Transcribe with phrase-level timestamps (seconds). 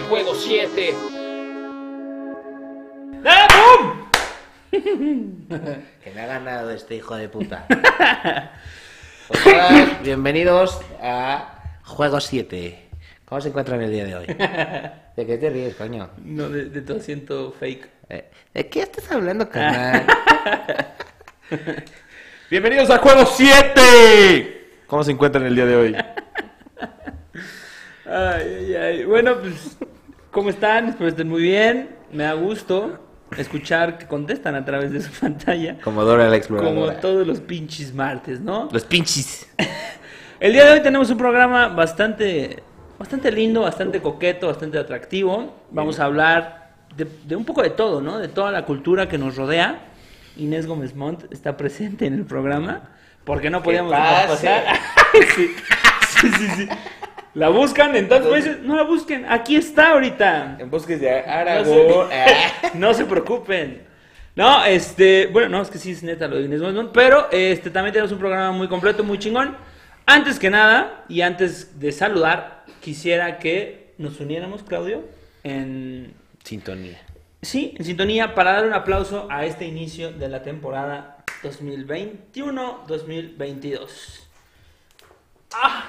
[0.00, 0.94] el juego 7.
[3.24, 3.94] ¡Ah,
[4.70, 7.66] Que me ha ganado este hijo de puta.
[9.28, 12.88] Pues bienvenidos a Juego 7.
[13.24, 14.26] ¿Cómo se encuentran el día de hoy?
[14.26, 16.10] ¿De qué te ríes, coño?
[16.24, 17.88] No, de, de tu asiento fake.
[18.08, 20.04] Eh, ¿De qué estás hablando, carnal?
[22.50, 24.80] Bienvenidos a Juego 7.
[24.88, 25.96] ¿Cómo se encuentran el día de hoy?
[28.04, 29.04] Ay, ay, ay.
[29.04, 29.78] Bueno, pues,
[30.30, 30.88] ¿cómo están?
[30.88, 31.96] Espero estén muy bien.
[32.12, 32.98] Me da gusto
[33.36, 35.78] escuchar que contestan a través de su pantalla.
[35.82, 37.00] Como Dora la Como exploradora.
[37.00, 38.68] todos los pinches martes, ¿no?
[38.72, 39.48] Los pinches.
[40.40, 42.62] El día de hoy tenemos un programa bastante,
[42.98, 45.54] bastante lindo, bastante coqueto, bastante atractivo.
[45.70, 48.18] Vamos a hablar de, de un poco de todo, ¿no?
[48.18, 49.86] De toda la cultura que nos rodea.
[50.36, 52.88] Inés Gómez Montt está presente en el programa
[53.24, 54.64] porque no podíamos pasar.
[55.36, 55.50] sí,
[56.20, 56.68] sí, sí, sí.
[57.34, 58.60] La buscan en tantos países.
[58.62, 59.24] No la busquen.
[59.28, 60.56] Aquí está ahorita.
[60.58, 62.08] En bosques de No Aragón.
[62.10, 63.82] se, no se preocupen.
[64.34, 67.70] No, este, bueno, no, es que sí es neta lo de Inés Montt, pero este
[67.70, 69.56] también tenemos un programa muy completo, muy chingón.
[70.06, 75.04] Antes que nada, y antes de saludar, quisiera que nos uniéramos, Claudio,
[75.44, 76.14] en
[76.44, 77.00] Sintonía.
[77.42, 84.20] sí, en sintonía para dar un aplauso a este inicio de la temporada 2021-2022.
[85.54, 85.84] ¡Ah!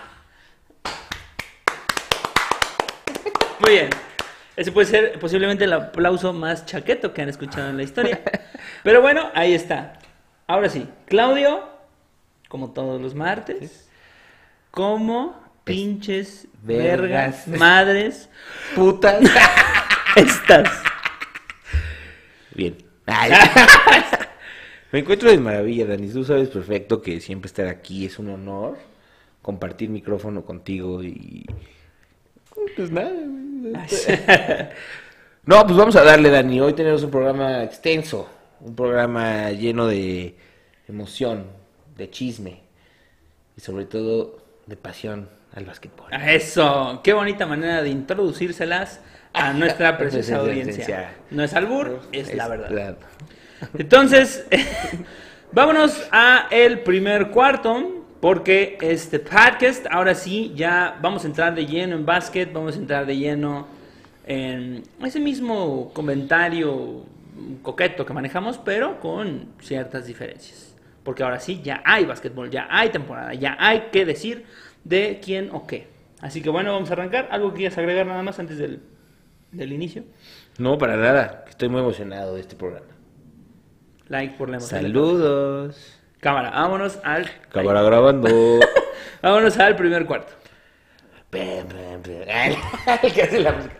[3.61, 3.89] Muy bien.
[4.55, 8.21] Ese puede ser posiblemente el aplauso más chaqueto que han escuchado en la historia.
[8.83, 9.93] Pero bueno, ahí está.
[10.47, 11.69] Ahora sí, Claudio,
[12.49, 13.89] como todos los martes,
[14.71, 17.59] como pinches vergas, vergas.
[17.59, 18.29] madres,
[18.75, 19.23] Putas.
[20.15, 20.69] estas.
[22.55, 22.77] Bien.
[23.05, 23.31] Ay.
[24.91, 26.09] Me encuentro de maravilla, Dani.
[26.09, 28.77] Tú sabes perfecto que siempre estar aquí es un honor.
[29.41, 31.45] Compartir micrófono contigo y.
[32.75, 33.11] Pues nada.
[35.43, 36.61] No, pues vamos a darle, Dani.
[36.61, 38.29] Hoy tenemos un programa extenso.
[38.59, 40.35] Un programa lleno de
[40.87, 41.47] emoción,
[41.97, 42.59] de chisme.
[43.57, 44.37] Y sobre todo
[44.67, 46.13] de pasión al basquetbol.
[46.13, 49.01] A Eso, qué bonita manera de introducírselas
[49.33, 51.15] a nuestra preciosa audiencia.
[51.31, 52.97] No es albur, es, la verdad.
[53.77, 54.45] Entonces,
[55.51, 61.65] vámonos a el primer cuarto, porque este podcast, ahora sí, ya vamos a entrar de
[61.65, 63.67] lleno en básquet, vamos a entrar de lleno
[64.27, 67.03] en ese mismo comentario
[67.63, 70.75] coqueto que manejamos, pero con ciertas diferencias.
[71.03, 74.45] Porque ahora sí, ya hay básquetbol, ya hay temporada, ya hay que decir
[74.83, 75.87] de quién o qué.
[76.19, 77.27] Así que bueno, vamos a arrancar.
[77.31, 78.81] ¿Algo que quieras agregar nada más antes del,
[79.51, 80.03] del inicio?
[80.59, 81.43] No, para nada.
[81.49, 82.85] Estoy muy emocionado de este programa.
[84.09, 84.81] Like por la emoción.
[84.81, 86.00] Saludos.
[86.21, 87.27] Cámara, vámonos al.
[87.51, 88.29] Cámara grabando.
[89.23, 90.31] Vámonos al primer cuarto.
[91.31, 92.29] Pem, pem, pem.
[92.29, 92.55] Ay,
[93.13, 93.75] ¿Qué hace la música?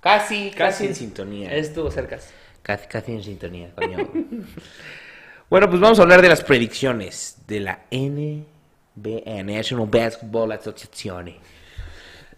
[0.00, 1.54] Casi, casi en sintonía.
[1.54, 2.18] Estuvo cerca.
[2.62, 3.98] Casi, casi en sintonía, coño.
[5.50, 11.34] bueno, pues vamos a hablar de las predicciones de la NBA, National Basketball Association.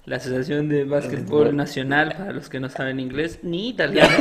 [0.09, 4.17] La Asociación de Básquetbol Nacional, para los que no saben inglés ni italiano.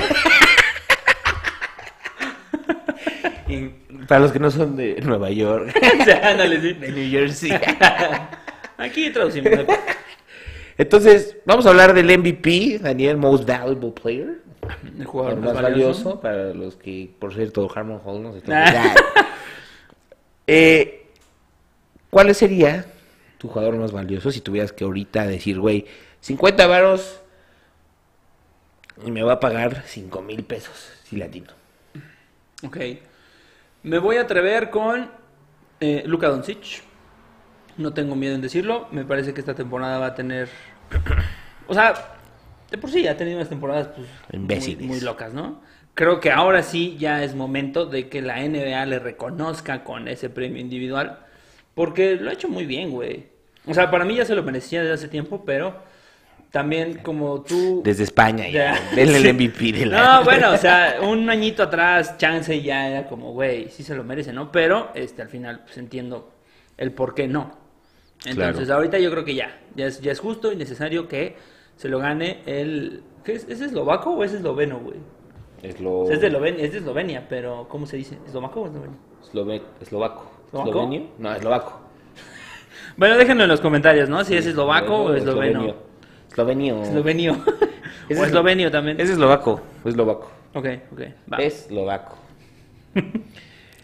[3.50, 3.70] Y
[4.08, 6.74] para los que no son de Nueva York, O sea, ándale, sí.
[6.74, 7.52] de New Jersey.
[8.78, 9.52] Aquí traducimos.
[10.78, 14.42] Entonces, vamos a hablar del MVP, Daniel Most Valuable Player.
[15.00, 16.04] El jugador El más, más valioso.
[16.04, 18.68] valioso, para los que, por cierto, Harmon Hall nos está Ah.
[18.68, 19.02] olvidando.
[20.48, 21.06] eh,
[22.10, 22.86] ¿Cuál sería
[23.38, 25.86] tu jugador más valioso si tuvieras que ahorita decir, güey,
[26.22, 27.22] 50 varos
[29.06, 31.54] y me va a pagar 5 mil pesos si latino?
[32.64, 32.78] Ok.
[33.84, 35.10] Me voy a atrever con
[35.80, 36.84] eh, Luka Doncic.
[37.78, 38.88] No tengo miedo en decirlo.
[38.92, 40.50] Me parece que esta temporada va a tener.
[41.68, 42.18] O sea,
[42.72, 44.86] de por sí ha tenido unas temporadas pues, muy, Imbéciles.
[44.86, 45.62] muy locas, ¿no?
[45.94, 50.30] Creo que ahora sí ya es momento de que la NBA le reconozca con ese
[50.30, 51.27] premio individual.
[51.78, 53.28] Porque lo ha hecho muy bien, güey.
[53.66, 55.76] O sea, para mí ya se lo merecía desde hace tiempo, pero
[56.52, 57.82] también como tú...
[57.84, 58.78] Desde España ya.
[58.96, 60.18] Denle el MVP de la...
[60.20, 64.04] No, bueno, o sea, un añito atrás, Chance ya era como, güey, sí se lo
[64.04, 64.52] merece, ¿no?
[64.52, 66.32] Pero este, al final, pues entiendo
[66.78, 67.52] el por qué no.
[68.26, 68.76] Entonces, Claro.
[68.76, 71.36] ahorita yo creo que ya, ya es, ya es justo y necesario que
[71.76, 73.04] se lo gane el.
[73.24, 73.48] ¿Qué es?
[73.48, 74.98] ¿Es eslovaco o es esloveno, güey?
[75.62, 76.00] Es lo...
[76.00, 78.18] O sea, es, de Eslovenia, es de Eslovenia, pero ¿cómo se dice?
[78.26, 78.96] ¿Eslovaco o esloveno?
[79.24, 80.32] Eslove- Eslovaco.
[80.54, 81.08] ¿Eslovenio?
[81.20, 81.82] No, eslovaco.
[82.96, 84.24] Bueno, déjenlo en los comentarios, ¿no?
[84.24, 85.76] Si es eslovaco o esloveno.
[86.30, 86.78] Eslovenio.
[86.90, 87.44] Eslovenio.
[88.10, 89.00] Ese o es- eslovenio también.
[89.00, 89.62] Es eslovaco.
[89.86, 90.32] Eslovaco.
[90.54, 91.02] Ok, ok.
[91.32, 91.38] va.
[91.38, 92.18] Eslovaco.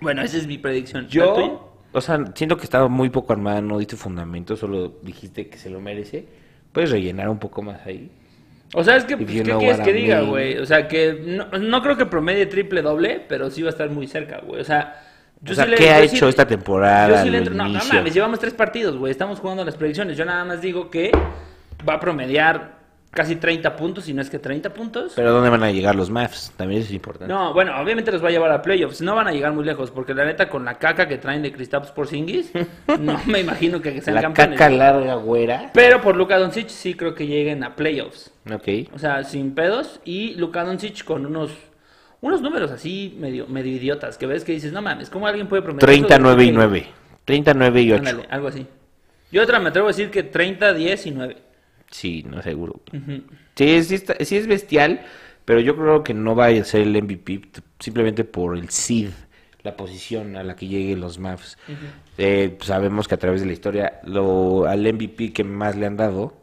[0.01, 1.07] Bueno, esa es mi predicción.
[1.07, 5.57] Yo- o sea, siento que estaba muy poco armada, no diste fundamento, solo dijiste que
[5.57, 6.25] se lo merece.
[6.74, 8.12] Puedes rellenar un poco más ahí.
[8.74, 10.57] O sea, es que, pues, ¿qué quieres que diga, güey?
[10.57, 13.89] O sea, que no, no, creo que promedie triple doble, pero sí va a estar
[13.92, 14.59] muy cerca, güey.
[14.59, 15.01] O sea,
[15.44, 17.18] yo o sea, ¿qué ha hecho esta temporada?
[17.18, 19.12] Yo sí le entro, no, no mames, llevamos tres partidos, güey.
[19.12, 20.18] Estamos jugando las predicciones.
[20.18, 21.12] Yo nada más digo que
[21.88, 25.13] va a promediar casi 30 puntos, si no es que 30 puntos.
[25.16, 26.54] Pero ¿dónde van a llegar los Mavs?
[26.56, 27.31] También es importante.
[27.31, 29.01] No, bueno, obviamente los va a llevar a playoffs.
[29.01, 31.51] No van a llegar muy lejos, porque la neta, con la caca que traen de
[31.51, 32.51] Kristaps Porzingis,
[33.00, 35.72] no me imagino que sean la caca larga, güera.
[35.74, 38.31] Pero por Luka Doncic sí creo que lleguen a playoffs.
[38.51, 38.94] Ok.
[38.94, 40.00] O sea, sin pedos.
[40.06, 41.51] Y Luka Doncic con unos
[42.23, 45.61] unos números así medio, medio idiotas, que ves que dices, no mames, ¿cómo alguien puede
[45.61, 46.87] prometer 39 y 9.
[47.25, 47.99] 39 y 8.
[47.99, 48.65] Ándale, algo así.
[49.29, 51.37] Y otra me atrevo a decir que 30, 10 y 9.
[51.91, 52.79] Sí, no seguro.
[53.55, 55.01] sí, sí, es bestial,
[55.43, 57.41] pero yo creo que no va a ser el MVP
[57.79, 59.09] simplemente por el seed,
[59.61, 61.57] la posición a la que lleguen los Mavs.
[62.17, 65.97] Eh, sabemos que a través de la historia lo, al MVP que más le han
[65.97, 66.37] dado,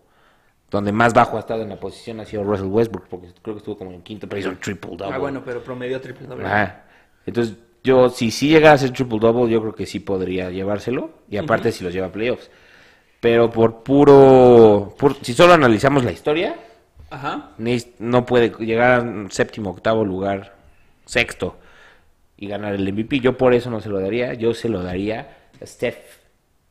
[0.71, 3.59] donde más bajo ha estado en la posición ha sido Russell Westbrook, porque creo que
[3.59, 5.17] estuvo como en quinto, pero hizo un triple double.
[5.17, 6.47] Ah, bueno, pero promedio triple double.
[7.27, 11.11] Entonces, yo, si sí llega a ser triple double, yo creo que sí podría llevárselo,
[11.29, 12.51] y aparte si los lleva a playoffs.
[13.21, 14.95] Pero por puro.
[15.23, 16.57] si solo analizamos la historia,
[17.99, 20.55] no puede llegar a séptimo, octavo lugar,
[21.05, 21.57] sexto
[22.37, 23.21] y ganar el MVP.
[23.21, 24.35] Yo por eso no se lo daría.
[24.35, 26.21] Yo se lo daría a Steph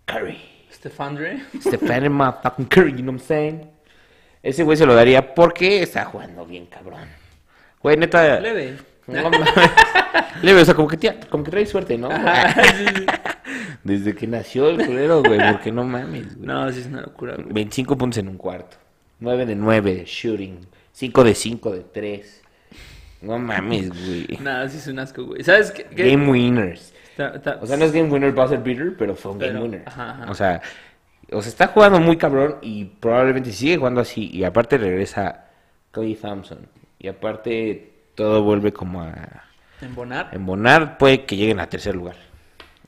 [0.06, 0.40] Curry.
[0.72, 1.44] Stephandre.
[1.62, 3.79] Stephandre motherfucking Curry, you know what I'm saying?
[4.42, 7.08] Ese güey se lo daría porque está jugando bien cabrón.
[7.82, 8.40] Güey, neta.
[8.40, 8.78] Leve.
[10.42, 12.10] Leve, o sea, como que, como que trae suerte, ¿no?
[13.84, 16.36] Desde que nació el culero, güey, porque no mames.
[16.36, 16.48] Güey.
[16.48, 17.48] No, sí es una locura, güey.
[17.52, 18.78] 25 puntos en un cuarto.
[19.20, 20.60] 9 de 9 de shooting.
[20.92, 22.42] 5 de 5 de 3.
[23.22, 24.38] No mames, güey.
[24.42, 25.44] Nada, sí es un asco, güey.
[25.44, 25.88] ¿Sabes qué?
[25.92, 26.94] Game winners.
[27.62, 29.84] O sea, no es game winner buzzer beater, pero fue un game winner.
[30.30, 30.62] O sea,
[31.32, 34.30] o sea, está jugando muy cabrón y probablemente sigue jugando así.
[34.32, 35.46] Y aparte regresa
[35.92, 36.68] Cody Thompson.
[36.98, 39.44] Y aparte todo vuelve como a...
[39.82, 40.30] Embonar.
[40.34, 42.16] Embonar puede que lleguen a tercer lugar.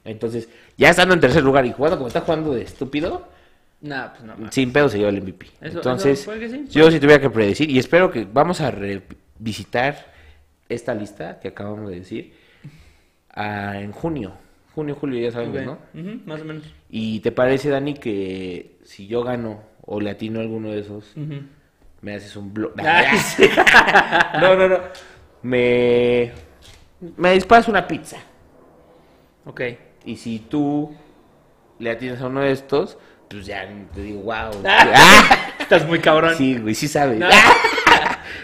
[0.04, 3.28] Entonces, ya estando en tercer lugar y jugando como está jugando de estúpido,
[3.82, 5.48] nah, pues no, sin pedo se lleva el MVP.
[5.62, 6.28] Entonces,
[6.70, 10.12] yo si tuviera que predecir, y espero que vamos a revisitar
[10.68, 12.34] esta lista que acabamos de decir
[13.36, 14.34] en junio.
[14.73, 15.77] Junio, julio, ya sabemos, ¿no?
[16.25, 16.63] más o menos.
[16.89, 21.13] ¿Y te parece, Dani, que si yo gano o le atino a alguno de esos,
[22.01, 22.73] me haces un blog?
[24.41, 24.77] no, no, no.
[25.44, 26.31] Me,
[27.18, 28.18] me disparas una pizza.
[29.45, 29.62] Ok.
[30.06, 30.95] Y si tú
[31.79, 32.97] le atiendes a uno de estos,
[33.29, 34.51] pues ya te digo, wow.
[34.65, 36.35] Ah, estás muy cabrón.
[36.35, 37.21] Sí, güey, sí sabes.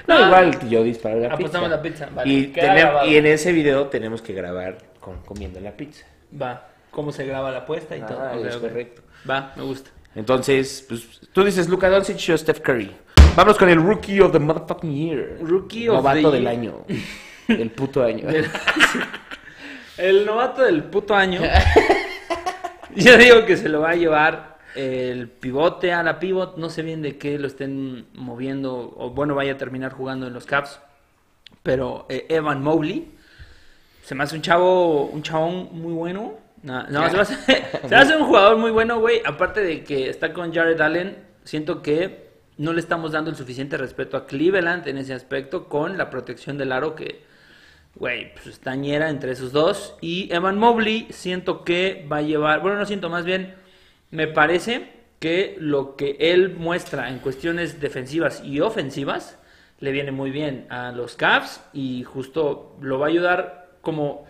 [0.07, 1.75] No, igual yo disparo la Apostamos pizza.
[1.75, 2.09] la pizza.
[2.15, 6.05] Vale, y, y, en ese video tenemos que grabar con comiendo la pizza.
[6.39, 6.67] Va.
[6.91, 8.29] ¿Cómo se graba la apuesta y todo?
[8.45, 9.01] es correcto.
[9.29, 9.91] Va, me gusta.
[10.15, 12.95] Entonces, pues tú dices Luca Doncic o Steph Curry.
[13.35, 15.37] Vamos con el Rookie of the Motherfucking Year.
[15.41, 16.85] Rookie of Novato del año.
[17.47, 18.27] El puto año.
[19.97, 21.41] El novato del puto año.
[22.95, 26.57] Yo digo que se lo va a llevar el pivote a la pivot.
[26.57, 28.93] No sé bien de qué lo estén moviendo.
[28.97, 30.79] O bueno, vaya a terminar jugando en los Caps.
[31.63, 33.16] Pero eh, Evan Mobley.
[34.07, 36.35] Se me hace un chavo, un chabón muy bueno.
[36.63, 37.61] No, se, va se,
[37.91, 39.21] va a hacer un jugador muy bueno, güey.
[39.25, 43.75] Aparte de que está con Jared Allen, siento que no le estamos dando el suficiente
[43.75, 47.25] respeto a Cleveland en ese aspecto con la protección del aro que
[47.95, 49.97] güey, pues estañera entre esos dos.
[49.99, 53.55] Y Evan Mobley siento que va a llevar, bueno, no siento, más bien
[54.09, 59.37] me parece que lo que él muestra en cuestiones defensivas y ofensivas
[59.81, 64.25] le viene muy bien a los Cavs y justo lo va a ayudar como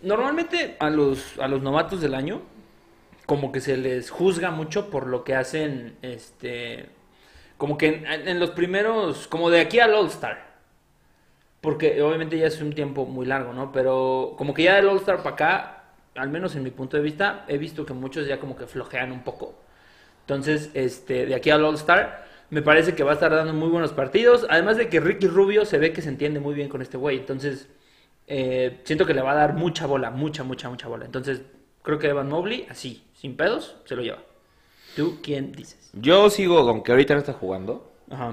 [0.00, 2.40] normalmente a los a los novatos del año
[3.26, 6.86] como que se les juzga mucho por lo que hacen este
[7.58, 10.52] como que en, en los primeros como de aquí al All Star
[11.62, 13.70] porque obviamente ya es un tiempo muy largo, ¿no?
[13.72, 15.84] Pero como que ya del All-Star para acá,
[16.16, 19.12] al menos en mi punto de vista, he visto que muchos ya como que flojean
[19.12, 19.54] un poco.
[20.22, 23.92] Entonces, este, de aquí al All-Star, me parece que va a estar dando muy buenos
[23.92, 24.44] partidos.
[24.50, 27.18] Además de que Ricky Rubio se ve que se entiende muy bien con este güey.
[27.18, 27.68] Entonces,
[28.26, 31.04] eh, siento que le va a dar mucha bola, mucha, mucha, mucha bola.
[31.04, 31.42] Entonces,
[31.82, 34.18] creo que Evan Mobley, así, sin pedos, se lo lleva.
[34.96, 35.90] ¿Tú quién dices?
[35.92, 38.32] Yo sigo, aunque ahorita no está jugando, Ajá.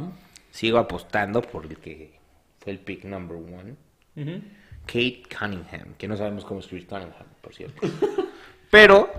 [0.51, 2.19] sigo apostando por el que
[2.59, 3.75] fue el pick number one.
[4.85, 7.81] Kate Cunningham, que no sabemos cómo escribir Cunningham, por cierto.
[8.71, 9.09] Pero.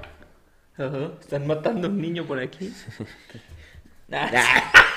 [1.20, 2.72] Están matando a un niño por aquí.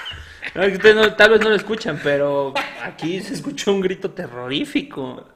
[0.56, 5.30] ustedes tal vez no lo escuchan, pero aquí se escuchó un grito terrorífico.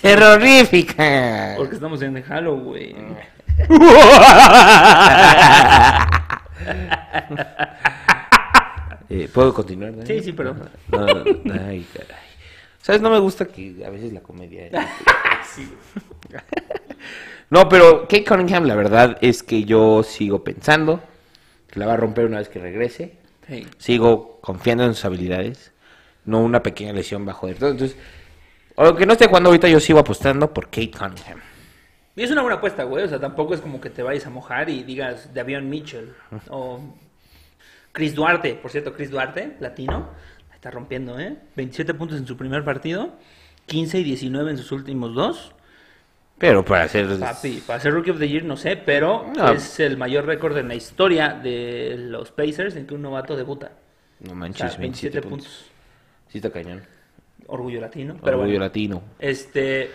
[0.00, 1.54] ¡Terrorífica!
[1.56, 3.16] Porque estamos en Halloween.
[9.10, 9.94] Eh, ¿Puedo continuar?
[10.06, 10.54] Sí, sí, pero...
[10.92, 12.22] ay, caray.
[12.82, 13.00] ¿Sabes?
[13.00, 14.66] No me gusta que a veces la comedia...
[14.66, 14.72] ¿eh?
[15.50, 15.66] sí.
[17.48, 21.00] no, pero Kate Cunningham, la verdad es que yo sigo pensando
[21.70, 23.17] que la va a romper una vez que regrese.
[23.78, 25.72] Sigo confiando en sus habilidades.
[26.24, 27.70] No una pequeña lesión bajo de todo.
[27.70, 27.96] Entonces,
[28.76, 31.40] aunque no esté jugando ahorita, yo sigo apostando por Kate Cunningham.
[32.14, 33.04] Y es una buena apuesta, güey.
[33.04, 36.14] O sea, tampoco es como que te vayas a mojar y digas de avión Mitchell.
[36.50, 36.80] O
[37.92, 40.10] Chris Duarte, por cierto, Chris Duarte, latino,
[40.52, 41.36] está rompiendo, ¿eh?
[41.56, 43.14] 27 puntos en su primer partido,
[43.66, 45.54] 15 y 19 en sus últimos dos.
[46.38, 47.18] Pero para ser...
[47.18, 50.68] Papi, para ser Rookie of the Year no sé, pero es el mayor récord en
[50.68, 53.72] la historia de los Pacers en que un novato debuta.
[54.20, 55.66] No manches, 27, puntos.
[56.28, 56.82] Sí está cañón.
[57.46, 58.16] Orgullo latino.
[58.22, 59.02] Orgullo latino.
[59.18, 59.90] Este...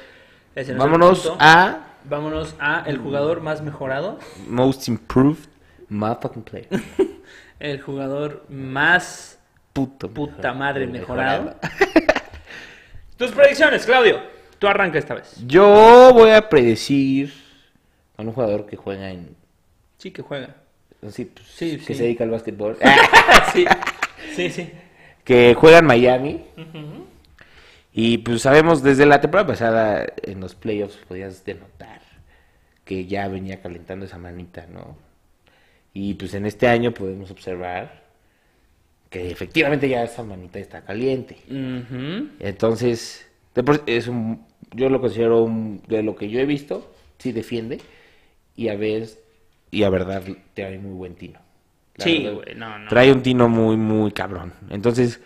[0.77, 1.87] Vámonos a...
[2.05, 4.19] Vámonos a el jugador más mejorado.
[4.47, 5.47] Most improved
[5.87, 6.67] motherfucking player.
[7.59, 9.39] el jugador más
[9.73, 11.55] Puto, puta madre mejorado.
[13.17, 14.21] Tus predicciones, Claudio.
[14.63, 15.35] Tú arranca esta vez.
[15.45, 17.33] Yo voy a predecir
[18.15, 19.35] a un jugador que juega en.
[19.97, 20.55] Sí, que juega.
[21.09, 22.77] Sí, pues, sí, que se dedica al básquetbol.
[23.53, 23.65] sí,
[24.33, 24.71] sí, sí.
[25.25, 26.45] Que juega en Miami.
[27.91, 31.99] Y pues sabemos desde la temporada pasada en los playoffs podías denotar
[32.85, 34.95] que ya venía calentando esa manita, ¿no?
[35.93, 38.03] Y pues en este año podemos observar
[39.09, 41.35] que efectivamente ya esa manita está caliente.
[42.39, 43.27] Entonces,
[43.87, 47.79] es un, yo lo considero un, de lo que yo he visto, sí defiende
[48.55, 49.19] y a veces
[49.73, 50.21] y a verdad
[50.53, 51.39] trae muy buen tino.
[51.97, 52.89] sí, no, no.
[52.89, 54.53] Trae un tino muy, muy cabrón.
[54.69, 55.19] Entonces,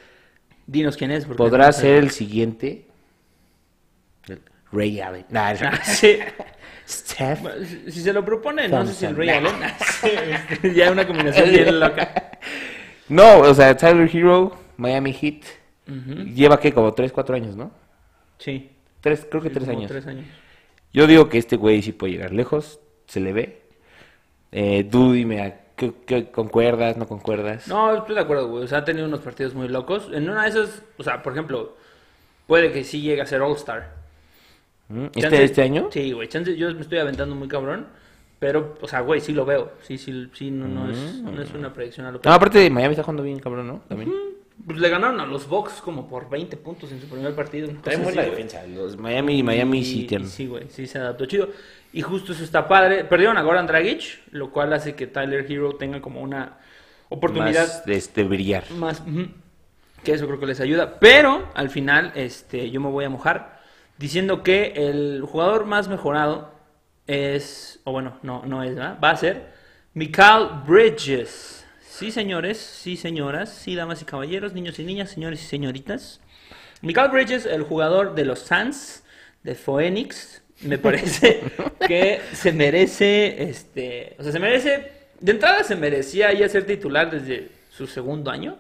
[0.66, 1.26] dinos quién es.
[1.26, 2.86] Podrá ser el siguiente.
[4.72, 5.26] Ray Allen.
[5.84, 6.20] sí.
[6.88, 7.40] Steph.
[7.88, 9.56] Si se lo propone, no sé si el Ray Allen.
[10.04, 12.32] Este, ya una combinación bien loca.
[13.10, 15.44] No, o sea, Tyler Hero, Miami Heat,
[16.36, 17.72] lleva que como 3, 4 años, ¿no?
[18.38, 18.70] Sí.
[19.08, 19.92] Tres, creo que 3 años.
[20.06, 20.26] años.
[20.92, 23.62] Yo digo que este güey sí puede llegar lejos, se le ve.
[24.52, 27.68] Eh, tú dime, ¿qué, concuerdas, no concuerdas?
[27.68, 28.66] No, estoy de acuerdo, güey.
[28.66, 30.10] O sea, ha tenido unos partidos muy locos.
[30.12, 31.78] En una de esas, o sea, por ejemplo,
[32.48, 33.96] puede que sí llegue a ser All-Star.
[35.16, 35.90] ¿Este, ¿Este año?
[35.92, 36.28] Sí, güey.
[36.30, 37.88] yo me estoy aventando muy cabrón.
[38.40, 39.72] Pero, o sea, güey, sí lo veo.
[39.82, 41.36] Sí, sí, sí, no, no, es, mm.
[41.36, 42.30] no es una predicción a lo que...
[42.30, 43.82] No, aparte de Miami está jugando bien, cabrón, ¿no?
[43.88, 44.12] También.
[44.68, 47.70] Pues le ganaron a los Bucks como por 20 puntos en su primer partido.
[47.82, 48.68] Trae buena defensa.
[48.68, 50.28] Los Miami, Miami sí tienen.
[50.28, 51.48] Sí, güey, sí se adaptó chido.
[51.94, 53.06] Y justo eso está padre.
[53.06, 56.58] Perdieron a Goran Dragic, lo cual hace que Tyler Hero tenga como una
[57.08, 57.66] oportunidad...
[57.66, 58.70] Más de este, brillar.
[58.72, 59.02] Más...
[60.04, 61.00] que eso creo que les ayuda.
[61.00, 63.62] Pero, al final, este, yo me voy a mojar
[63.98, 66.52] diciendo que el jugador más mejorado
[67.08, 69.00] es, o bueno, no, no es, ¿verdad?
[69.02, 69.54] Va a ser
[69.94, 71.57] Mikal Bridges.
[71.98, 76.22] Sí, señores, sí, señoras, sí, damas y caballeros, niños y niñas, señores y señoritas.
[76.84, 79.02] Mikal Bridges, el jugador de los Suns,
[79.42, 81.42] de Phoenix, me parece
[81.88, 87.10] que se merece, este, o sea, se merece, de entrada se merecía ya ser titular
[87.10, 88.60] desde su segundo año,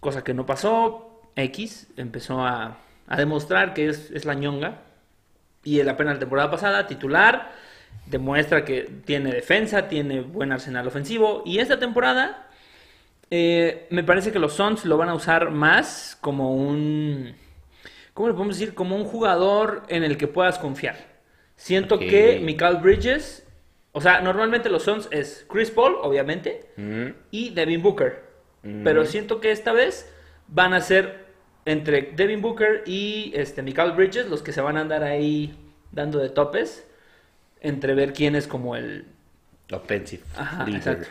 [0.00, 1.22] cosa que no pasó.
[1.36, 2.76] X empezó a,
[3.06, 4.82] a demostrar que es, es la ñonga,
[5.64, 7.50] y la apenas la temporada pasada, titular,
[8.06, 11.42] demuestra que tiene defensa, tiene buen arsenal ofensivo.
[11.46, 12.46] Y esta temporada
[13.30, 17.34] eh, me parece que los Suns lo van a usar más como un...
[18.14, 18.74] ¿Cómo le podemos decir?
[18.74, 20.96] Como un jugador en el que puedas confiar.
[21.56, 23.46] Siento que Michael Bridges,
[23.92, 26.70] o sea, normalmente los Suns es Chris Paul, obviamente,
[27.30, 28.24] y Devin Booker.
[28.62, 30.10] Pero siento que esta vez
[30.48, 31.26] van a ser
[31.66, 35.54] entre Devin Booker y este, Michael Bridges, los que se van a andar ahí
[35.92, 36.85] dando de topes,
[37.60, 39.06] entre ver quién es como el...
[39.72, 40.22] Offensive.
[40.36, 41.08] Ajá, exacto,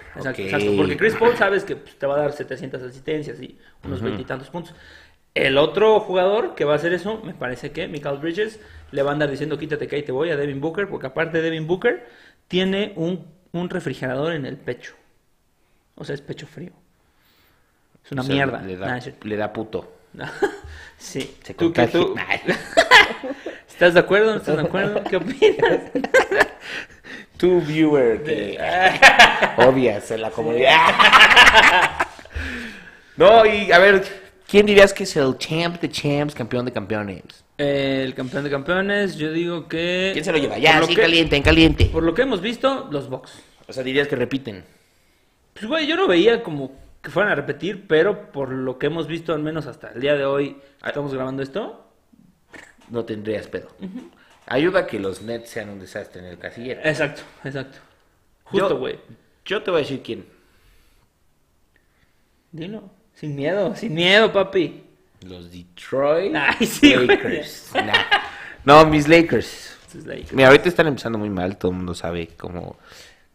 [0.78, 4.50] Porque Chris Paul sabes que pues, te va a dar 700 asistencias y unos veintitantos
[4.50, 4.74] puntos.
[5.34, 8.62] El otro jugador que va a hacer eso, me parece que Michael Bridges
[8.92, 11.40] le va a andar diciendo quítate que ahí te voy a Devin Booker, porque aparte
[11.40, 12.08] de Devin Booker,
[12.48, 14.96] tiene un, un refrigerador en el pecho.
[15.96, 16.72] O sea, es pecho frío.
[18.06, 18.62] Es una mierda.
[19.24, 19.95] le da puto.
[20.98, 21.36] sí.
[21.57, 22.15] ¿Tú, tú?
[23.67, 24.31] ¿Estás de acuerdo?
[24.31, 25.03] ¿No estás de acuerdo?
[25.03, 25.79] ¿Qué opinas?
[27.38, 28.57] Tu viewer que
[29.57, 30.77] odias en la comunidad.
[33.17, 34.05] no, y a ver,
[34.48, 37.43] ¿quién dirías que es el champ de champs, campeón de campeones?
[37.57, 40.12] el campeón de campeones, yo digo que...
[40.13, 40.57] ¿Quién se lo lleva?
[40.57, 41.86] Ya, sí, caliente, en caliente.
[41.86, 43.31] Por lo que hemos visto, los Bucks.
[43.67, 44.63] O sea, dirías que repiten.
[45.53, 46.72] Pues, güey, yo no veía como
[47.05, 50.15] que fueran a repetir, pero por lo que hemos visto, al menos hasta el día
[50.15, 51.85] de hoy, estamos grabando esto.
[52.89, 53.67] No tendrías pedo.
[54.47, 56.81] Ayuda a que los Nets sean un desastre en el casillero.
[56.83, 57.77] Exacto, exacto.
[58.45, 59.00] Justo, güey.
[59.45, 60.25] Yo, te voy a decir quién.
[62.51, 62.89] Dilo.
[63.13, 64.83] Sin miedo, sin miedo, papi.
[65.21, 66.33] Los Detroit
[66.81, 67.71] Lakers.
[68.65, 69.77] No, mis Lakers.
[70.33, 72.77] Mira, ahorita están empezando muy mal, todo el mundo sabe cómo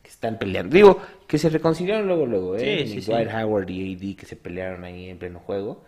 [0.02, 0.74] están peleando.
[0.74, 1.00] Digo,
[1.30, 2.84] que se reconciliaron luego, luego, ¿eh?
[2.88, 5.84] Sí, sí, Dwight Howard y AD que se pelearon ahí en pleno juego.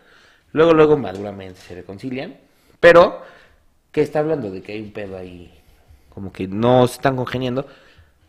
[0.53, 2.37] Luego, luego, maduramente se reconcilian.
[2.79, 3.21] Pero,
[3.91, 5.53] que está hablando de que hay un pedo ahí,
[6.11, 7.67] como que no se están congeniando.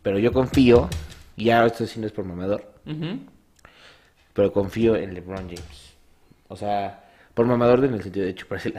[0.02, 0.90] Pero yo confío,
[1.38, 2.74] y ahora esto sí no es por mamador,
[4.34, 5.94] pero confío en LeBron James.
[6.48, 8.74] O sea, por mamador en el sentido de chuparse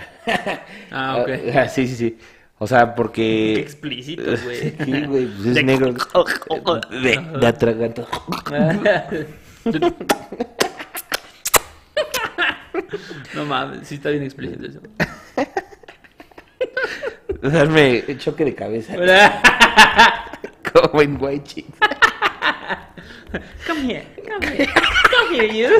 [0.91, 1.31] ah, ok.
[1.55, 2.19] Ah, sí, sí, sí.
[2.59, 3.53] O sea, porque.
[3.57, 4.75] Qué explícito, güey.
[4.85, 5.95] Sí, güey, pues es negro.
[6.91, 8.07] De, de atraganta.
[13.35, 14.81] No mames, sí está bien explícito eso.
[17.43, 18.95] Darme choque de cabeza.
[20.73, 21.79] Como en White Chicks.
[23.67, 24.69] Come here, come here,
[25.11, 25.71] come here, you.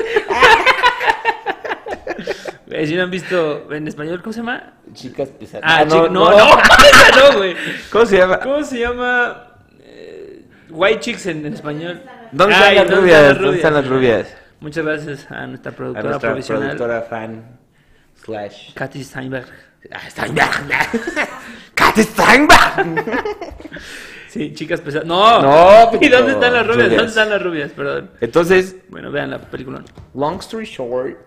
[2.85, 4.73] Si no han visto en español, ¿cómo se llama?
[4.93, 5.63] Chicas pesadas.
[5.65, 6.37] Ah, no, no, no,
[7.31, 7.55] no, güey.
[7.91, 8.39] ¿Cómo se llama?
[8.39, 9.47] ¿Cómo se llama?
[9.81, 12.01] Eh, white Chicks en, español.
[12.31, 13.39] ¿Dónde están, las rubias?
[13.39, 14.37] ¿Dónde están las rubias?
[14.59, 16.75] Muchas gracias a nuestra productora a nuestra profesional.
[16.75, 17.59] productora fan
[18.23, 18.73] slash.
[18.73, 19.47] Katy Steinberg.
[19.91, 20.49] Ah, Steinberg.
[21.75, 23.23] Katy Steinberg.
[24.35, 25.07] Sí, chicas pesadas.
[25.07, 25.41] No.
[25.41, 25.91] No.
[26.01, 26.89] ¿Y dónde están las rubias?
[26.89, 27.71] ¿Dónde están las rubias?
[27.71, 28.11] Perdón.
[28.19, 28.75] Entonces.
[28.89, 29.81] Bueno, vean la película.
[30.13, 31.17] Long story short.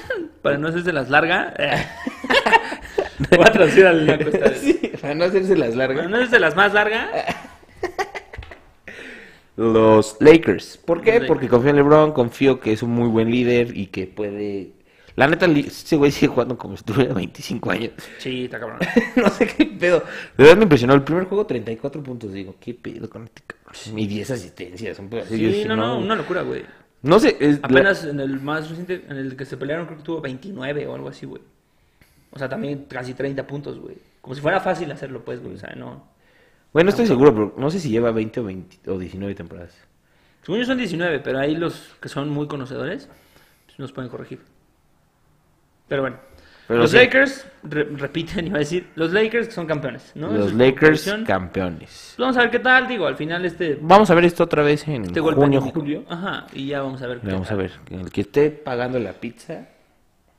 [0.42, 1.54] Para no hacerse las largas.
[3.30, 4.60] Voy a traducir al blanco esta vez.
[4.60, 5.98] Sí, para no hacerse las largas.
[5.98, 7.08] Para no hacerse las más largas.
[9.56, 10.76] Los Lakers.
[10.76, 11.22] ¿Por qué?
[11.22, 14.72] Porque confío en LeBron, confío que es un muy buen líder y que puede.
[15.14, 17.92] La neta, ese güey sigue jugando como si tuviera 25 años.
[18.18, 18.80] Sí, está cabrón.
[19.16, 20.00] no sé qué pedo.
[20.36, 20.92] De verdad me impresionó.
[20.92, 22.34] El primer juego, 34 puntos.
[22.34, 23.98] Digo, ¿qué pedo con este cabrón?
[23.98, 24.98] Y 10 asistencias.
[24.98, 25.38] Un pedo así.
[25.38, 26.64] Sí, no, no, una locura, güey.
[27.02, 27.58] No sé.
[27.62, 30.94] Apenas en el más reciente, en el que se pelearon, creo que tuvo 29 o
[30.94, 31.42] algo así, güey.
[32.30, 33.96] O sea, también casi 30 puntos, güey.
[34.20, 35.54] Como si fuera fácil hacerlo, pues, güey.
[35.54, 36.04] O sea, no.
[36.72, 39.74] Bueno, estoy seguro, pero no sé si lleva 20 o, 20 o 19 temporadas.
[40.42, 43.08] Según yo son 19, pero ahí los que son muy conocedores
[43.66, 44.40] pues, nos pueden corregir.
[45.88, 46.18] Pero bueno.
[46.68, 50.30] Los Lakers, repiten, iba a decir, los Lakers son campeones, ¿no?
[50.30, 52.14] Los Lakers campeones.
[52.18, 53.78] Vamos a ver qué tal, digo, al final este...
[53.80, 56.04] Vamos a ver esto otra vez en este junio, julio.
[56.08, 57.20] Ajá, y ya vamos a ver.
[57.22, 59.68] Vamos a ver, el que esté pagando la pizza...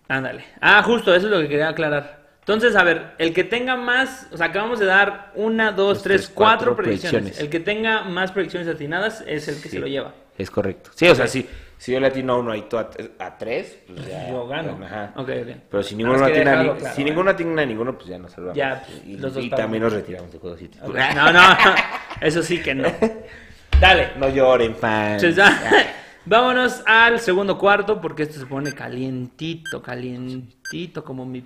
[0.09, 0.45] Ándale.
[0.61, 2.27] Ah, justo, eso es lo que quería aclarar.
[2.39, 6.31] Entonces, a ver, el que tenga más, o sea, acabamos de dar una, dos, tres,
[6.33, 7.41] cuatro, predicciones.
[7.41, 10.13] El que tenga más predicciones atinadas es el que se lo lleva.
[10.37, 10.91] Es correcto.
[10.95, 11.45] Sí, o sea, si,
[11.77, 14.29] si yo le atino a uno y tú a, tres, pues ya.
[14.29, 14.79] Yo gano.
[14.83, 15.13] ajá.
[15.15, 15.55] Ok, ok.
[15.69, 18.57] Pero si ninguno atina, ni, si ninguno atina a ninguno, pues ya nos salvamos.
[18.57, 20.79] Ya, pues, y, los dos y también nos retiramos de juego City.
[20.81, 21.41] No, no,
[22.21, 22.89] eso sí que no.
[23.79, 24.11] Dale.
[24.17, 25.23] No lloren, fans.
[26.25, 31.45] Vámonos al segundo cuarto porque esto se pone calientito, calientito como mi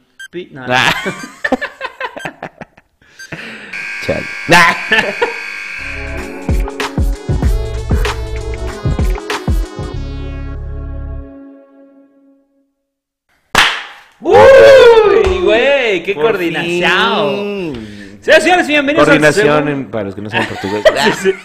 [0.52, 0.66] no,
[4.06, 5.28] Chale.
[16.04, 17.74] ¡Qué coordinación!
[18.22, 20.84] Señoras señores, bienvenidos Coordinación para los que no saben portugués.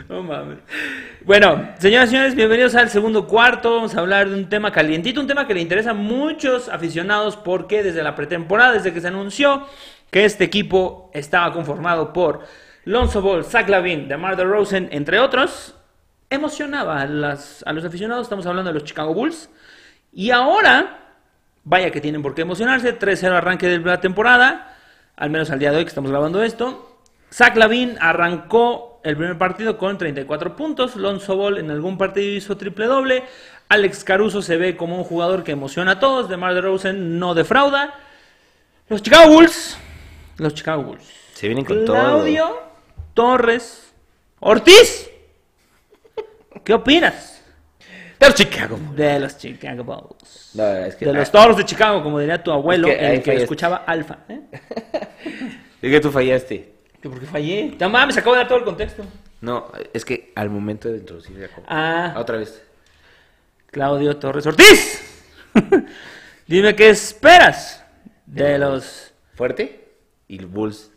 [0.08, 0.58] no mames.
[1.24, 3.74] Bueno, señoras y señores, bienvenidos al segundo cuarto.
[3.74, 7.36] Vamos a hablar de un tema calientito, un tema que le interesa a muchos aficionados
[7.36, 9.66] porque desde la pretemporada, desde que se anunció
[10.10, 12.46] que este equipo estaba conformado por
[12.84, 15.74] Lonzo Ball, Zach Lavin, DeMar DeRozan, entre otros,
[16.30, 18.22] emocionaba a, las, a los aficionados.
[18.22, 19.50] Estamos hablando de los Chicago Bulls.
[20.18, 20.98] Y ahora,
[21.62, 22.98] vaya que tienen por qué emocionarse.
[22.98, 24.76] 3-0 arranque de la temporada,
[25.14, 26.98] al menos al día de hoy que estamos grabando esto.
[27.32, 30.96] Zach Lavin arrancó el primer partido con 34 puntos.
[30.96, 33.22] Lonzo Ball en algún partido hizo triple doble.
[33.68, 36.28] Alex Caruso se ve como un jugador que emociona a todos.
[36.28, 37.94] DeMar DeRozan no defrauda.
[38.88, 39.78] Los Chicago Bulls.
[40.38, 41.08] Los Chicago Bulls.
[41.34, 42.60] Se vienen con Claudio
[43.14, 43.94] Torres
[44.40, 45.10] Ortiz.
[46.64, 47.37] ¿Qué opinas?
[48.18, 48.96] De los Chicago Bulls.
[48.96, 50.54] De los Chicago Bulls.
[50.56, 54.18] de los toros de Chicago, como diría tu abuelo, el que escuchaba Alfa.
[54.28, 54.40] ¿eh?
[55.80, 56.74] Es que tú fallaste.
[57.00, 57.76] ¿Que porque fallé?
[57.78, 59.04] No mames, acabo de dar todo el contexto.
[59.40, 62.14] No, es que al momento de introducir Ah.
[62.16, 62.60] Otra vez.
[63.70, 65.04] Claudio Torres Ortiz.
[66.48, 67.84] Dime qué esperas
[68.26, 69.12] de los...
[69.34, 69.88] Fuerte
[70.26, 70.90] y Bulls.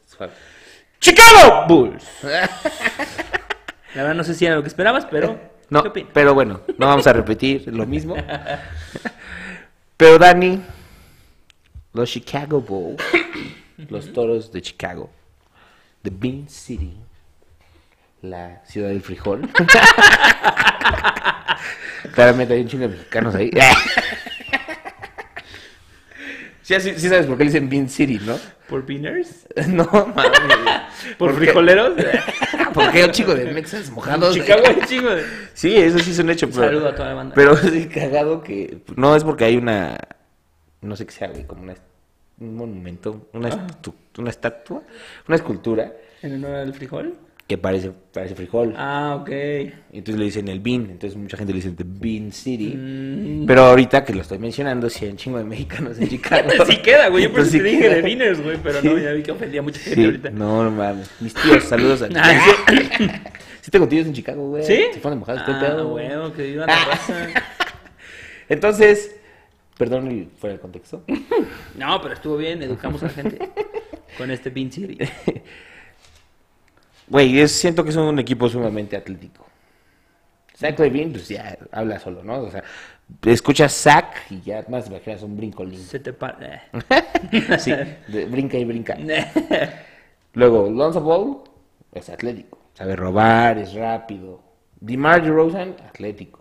[0.99, 2.03] Chicago Bulls.
[2.23, 5.50] La verdad no sé si era lo que esperabas, pero...
[5.71, 5.81] No,
[6.13, 8.17] pero bueno, no vamos a repetir lo mismo.
[9.95, 10.61] Pero Dani,
[11.93, 13.01] los Chicago Bulls,
[13.87, 15.09] los toros de Chicago,
[16.01, 16.97] The Bean City,
[18.21, 19.47] la ciudad del frijol.
[22.13, 23.49] Claramente hay un chingo de mexicanos ahí.
[26.63, 28.37] sí, sí, sabes por qué le dicen Bean City, ¿no?
[28.71, 29.45] ¿Por beaners?
[29.67, 30.29] No, mami.
[31.17, 31.91] ¿Por, frijoleros?
[32.73, 34.33] Porque hay un chico de mexas mojados.
[34.33, 35.25] Chicago hay un chico de...
[35.53, 36.47] Sí, eso sí es un hecho.
[36.47, 37.35] Pero, Saludo a toda la banda.
[37.35, 38.81] Pero es cagado que...
[38.95, 39.97] No es porque hay una...
[40.79, 41.75] No sé qué sea, güey, como una,
[42.39, 43.67] un monumento, una, ah.
[44.17, 44.83] una estatua,
[45.27, 45.91] una escultura.
[46.21, 47.17] ¿En honor al frijol?
[47.51, 48.73] Que parece, parece frijol.
[48.77, 49.29] Ah, ok.
[49.91, 52.77] Entonces le dicen el Bean, entonces mucha gente le dice The Bean City.
[52.77, 53.45] Mm.
[53.45, 56.49] Pero ahorita que lo estoy mencionando, si hay un chingo de mexicanos en Chicago.
[56.65, 57.25] sí queda, güey.
[57.25, 59.63] Yo por eso te dije de Beaners, güey, pero no, ya vi que ofendía a
[59.63, 60.29] mucha gente ahorita.
[60.29, 61.11] No, no mames.
[61.19, 63.09] Mis tíos, saludos a ah, ¿sí?
[63.63, 64.63] sí tengo tíos en Chicago, güey.
[64.63, 64.85] ¿Sí?
[64.93, 65.89] Se fueron mojados, ah, pedo.
[65.89, 67.27] bueno, que viva la raza.
[68.47, 69.13] entonces,
[69.77, 71.03] perdón el, fuera del contexto.
[71.77, 73.39] no, pero estuvo bien, educamos a la gente
[74.17, 74.97] con este Bean City.
[77.11, 79.45] Güey, siento que es un equipo sumamente atlético.
[80.55, 82.43] Zach Levine, pues ya habla solo, ¿no?
[82.43, 82.63] O sea,
[83.25, 85.81] escuchas Zach y ya más imaginas un brincolín.
[85.81, 86.63] Se te para.
[87.59, 87.73] sí,
[88.07, 88.97] brinca y brinca.
[90.35, 91.41] Luego, Lonzo Ball
[91.91, 92.57] es atlético.
[92.75, 94.41] Sabe robar, es rápido.
[94.79, 96.39] DeMar DeRozan, atlético.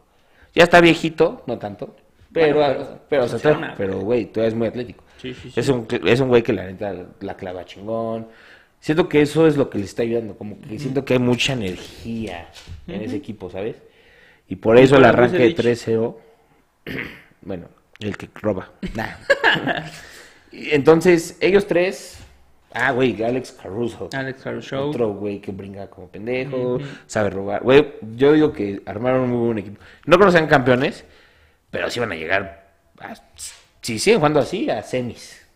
[0.55, 1.97] Ya está viejito, no tanto.
[2.33, 2.61] Pero,
[3.09, 5.03] pero, pero, pero, güey, tú eres muy atlético.
[5.17, 5.59] Sí, sí, sí.
[5.59, 8.29] Es un, es un güey que la neta la clava chingón
[8.81, 11.53] siento que eso es lo que le está ayudando, como que siento que hay mucha
[11.53, 12.51] energía
[12.87, 13.77] en ese equipo, ¿sabes?
[14.49, 16.17] Y por eso el arranque de 3-0,
[17.43, 17.69] bueno,
[18.01, 18.73] el que roba.
[20.53, 22.19] Entonces, ellos tres,
[22.73, 24.09] ah, güey, Alex Caruso.
[24.13, 24.89] Alex Caruso.
[24.89, 27.63] Otro güey que brinca como pendejo, sabe robar.
[27.63, 29.81] Güey, yo digo que armaron un muy buen equipo.
[30.07, 31.05] No creo que sean campeones,
[31.71, 32.73] pero sí van a llegar,
[33.81, 35.47] si siguen jugando así, a semis.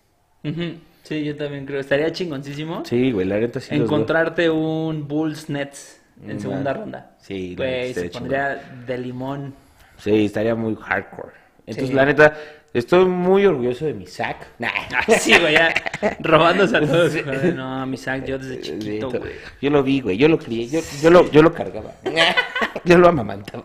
[1.05, 1.81] Sí, yo también creo.
[1.81, 2.83] Estaría chingoncísimo.
[2.87, 3.75] Sí, güey, la neta sí.
[3.75, 7.11] Encontrarte un Bulls Nets en segunda ronda.
[7.19, 7.93] Sí, güey.
[7.93, 9.55] se pondría de limón.
[9.99, 11.35] Sí, estaría muy hardcore.
[11.67, 12.35] Entonces, la neta,
[12.73, 14.49] estoy muy orgulloso de mi sack.
[14.59, 14.71] Nah.
[15.19, 15.75] sí, güey, ya
[16.21, 17.14] robándose a todos.
[17.55, 19.33] No, mi sack, yo desde chiquito, güey.
[19.61, 21.93] yo lo vi, güey, yo lo crié, yo, yo, lo, yo lo cargaba.
[22.85, 23.64] yo lo amamantaba.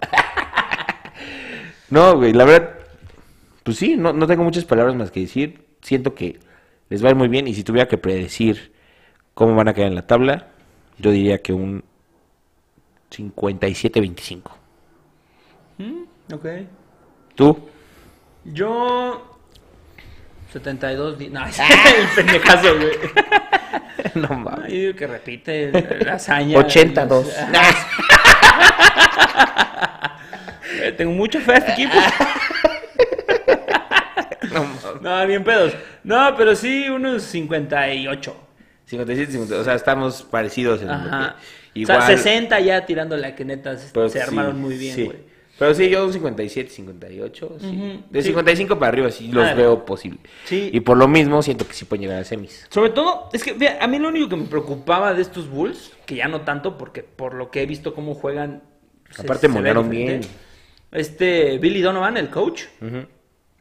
[1.90, 2.72] no, güey, la verdad,
[3.64, 5.70] pues sí, no, no tengo muchas palabras más que decir.
[5.82, 6.40] Siento que
[6.90, 7.48] les va a ir muy bien.
[7.48, 8.74] Y si tuviera que predecir
[9.34, 10.48] cómo van a quedar en la tabla,
[10.98, 11.84] yo diría que un
[13.12, 14.42] 57-25.
[15.78, 16.46] Mm, ok.
[17.36, 17.58] ¿Tú?
[18.46, 19.26] Yo.
[20.52, 21.20] 72.
[21.32, 22.92] No, el pendejazo, güey.
[24.16, 24.96] No mames.
[24.96, 25.72] Que repite
[26.04, 26.58] la hazaña.
[26.58, 27.36] 82.
[30.98, 31.94] Tengo mucho fe a este equipo.
[35.02, 35.74] No, bien pedos.
[36.04, 38.36] No, pero sí, unos 58.
[38.86, 41.36] 57, 50, o sea, estamos parecidos en Ajá.
[41.74, 41.98] Igual...
[42.00, 45.30] O sea, 60 ya tirándole a que netas se armaron muy bien, güey.
[45.60, 48.04] Pero sí, yo un 57, 58, sí.
[48.10, 50.20] De 55 para arriba sí los veo posible.
[50.46, 50.70] Sí.
[50.72, 52.66] Y por lo mismo siento que sí pueden llegar a semis.
[52.70, 56.16] Sobre todo, es que a mí lo único que me preocupaba de estos Bulls, que
[56.16, 58.64] ya no tanto, porque por lo que he visto cómo juegan...
[59.18, 60.22] Aparte molaron bien.
[60.94, 62.64] Este Billy Donovan, el coach,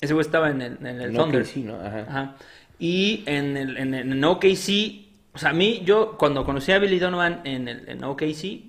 [0.01, 1.43] ese güey estaba en el, en el Thunder.
[1.43, 1.81] OKC, ¿no?
[1.81, 2.37] Ajá.
[2.79, 6.99] Y en el, en, en OKC, o sea, a mí, yo cuando conocí a Billy
[6.99, 8.63] Donovan en, el, en OKC,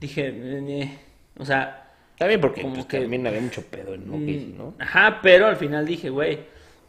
[0.00, 0.98] dije, eh,
[1.38, 1.80] o sea...
[2.16, 4.74] También porque como pues, que, también había mucho pedo en OKC, ¿no?
[4.78, 6.40] Ajá, pero al final dije, güey,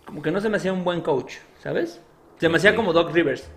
[0.06, 2.00] como que no se me hacía un buen coach, ¿sabes?
[2.38, 3.50] Se me hacía como Doc Rivers.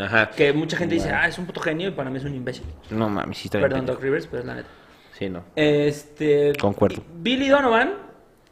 [0.00, 0.30] Ajá.
[0.30, 2.64] Que mucha gente dice, ah, es un puto genio y para mí es un imbécil.
[2.90, 4.68] No mames, sí está Perdón, Doc Rivers, pero es la neta.
[5.18, 5.44] Sí, no.
[5.54, 6.54] Este.
[6.58, 7.02] Concuerdo.
[7.14, 7.92] Billy Donovan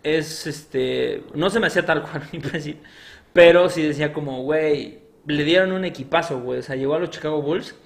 [0.03, 1.25] es este.
[1.35, 2.79] No se me hacía tal cual imbécil.
[3.33, 6.61] Pero sí decía como, güey, le dieron un equipazo, güey.
[6.61, 7.77] O sea, llegó a los Chicago Bulls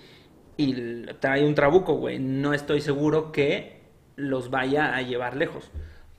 [0.57, 2.19] y trae un trabuco, güey.
[2.19, 3.83] No estoy seguro que
[4.17, 5.71] los vaya a llevar lejos.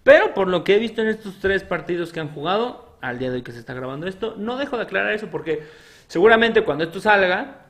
[0.03, 3.29] Pero por lo que he visto en estos tres partidos que han jugado, al día
[3.29, 5.63] de hoy que se está grabando esto, no dejo de aclarar eso porque
[6.07, 7.64] seguramente cuando esto salga,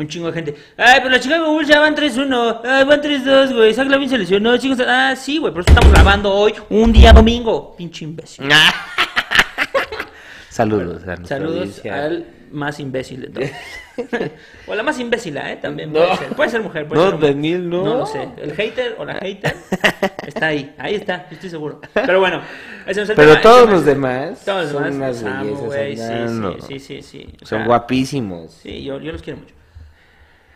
[0.00, 0.54] un chingo de gente.
[0.76, 2.60] Ay, pero los Chicago Bulls ya van 3-1.
[2.64, 3.74] Ay, van 3-2, güey.
[3.74, 4.78] Zach Lavin se lesionó, chicos.
[4.86, 5.52] Ah, sí, güey.
[5.52, 7.74] Por eso estamos grabando hoy, un día domingo.
[7.76, 8.48] Pinche imbécil.
[10.48, 13.50] Saludos a Saludos al más imbécil de todos.
[14.66, 15.58] o la más imbécil, ¿eh?
[15.62, 16.28] También puede ser.
[16.30, 16.88] Puede ser mujer.
[16.88, 17.84] Puede no, ser Daniel, no.
[17.84, 18.28] No lo sé.
[18.36, 19.54] El hater o la hater
[20.26, 20.74] está ahí.
[20.76, 21.80] Ahí está, estoy seguro.
[21.94, 22.42] Pero bueno,
[22.86, 24.44] ese es el Pero todos los demás.
[24.44, 25.16] Todos los demás.
[25.18, 26.32] Son unas bellezas.
[26.66, 28.52] Sí, sí, sí, sí, Son guapísimos.
[28.52, 29.54] Sí, yo, yo los quiero mucho.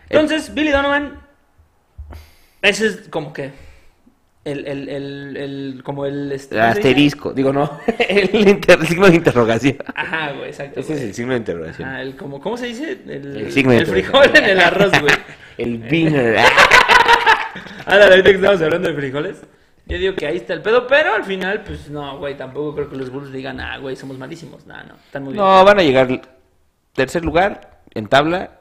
[0.08, 1.20] Entonces, Billy Donovan
[2.62, 3.52] Ese es como que
[4.44, 6.30] el, el, el, el como el...
[6.32, 8.30] Este, asterisco, digo no, el,
[8.86, 9.78] signo de interrogación.
[9.94, 10.80] Ajá, güey, exacto.
[10.80, 11.88] Ese es el signo de interrogación.
[11.88, 12.98] Ah, el, como, ¿Cómo se dice?
[13.06, 15.14] El, signo de frijol en el arroz, güey.
[15.58, 16.38] el beaner.
[17.86, 19.42] Ahora, ahorita que estamos hablando de frijoles,
[19.86, 22.90] yo digo que ahí está el pedo, pero al final, pues no, güey, tampoco creo
[22.90, 24.66] que los Bulls digan, ah, güey, somos malísimos.
[24.66, 25.44] No, no, están muy bien.
[25.44, 26.22] No, van a llegar
[26.94, 28.60] tercer lugar en tabla,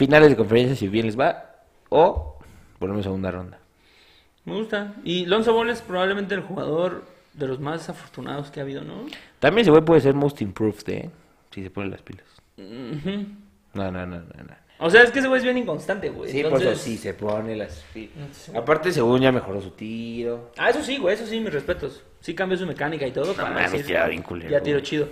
[0.00, 1.56] finales de conferencia si bien les va,
[1.90, 2.38] o
[2.78, 3.58] volvemos a segunda ronda.
[4.46, 4.94] Me gusta.
[5.04, 9.04] Y Lonzo Ball es probablemente el jugador de los más afortunados que ha habido, ¿no?
[9.40, 11.10] También ese güey puede ser most improved, ¿eh?
[11.50, 12.24] Si se ponen las pilas.
[12.56, 14.24] No, no, no, no,
[14.78, 16.30] O sea, es que ese güey es bien inconstante, güey.
[16.30, 18.50] Sí, pues sí, se pone las pilas.
[18.56, 20.52] Aparte, según ya mejoró su tiro.
[20.56, 22.02] Ah, eso sí, güey, eso sí, mis respetos.
[22.20, 23.26] Sí cambió su mecánica y todo.
[23.26, 24.50] No, para mames, bien culero.
[24.50, 25.08] Ya tiro chido.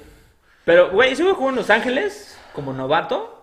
[0.64, 3.37] Pero, güey, ese güey jugó en Los Ángeles como novato.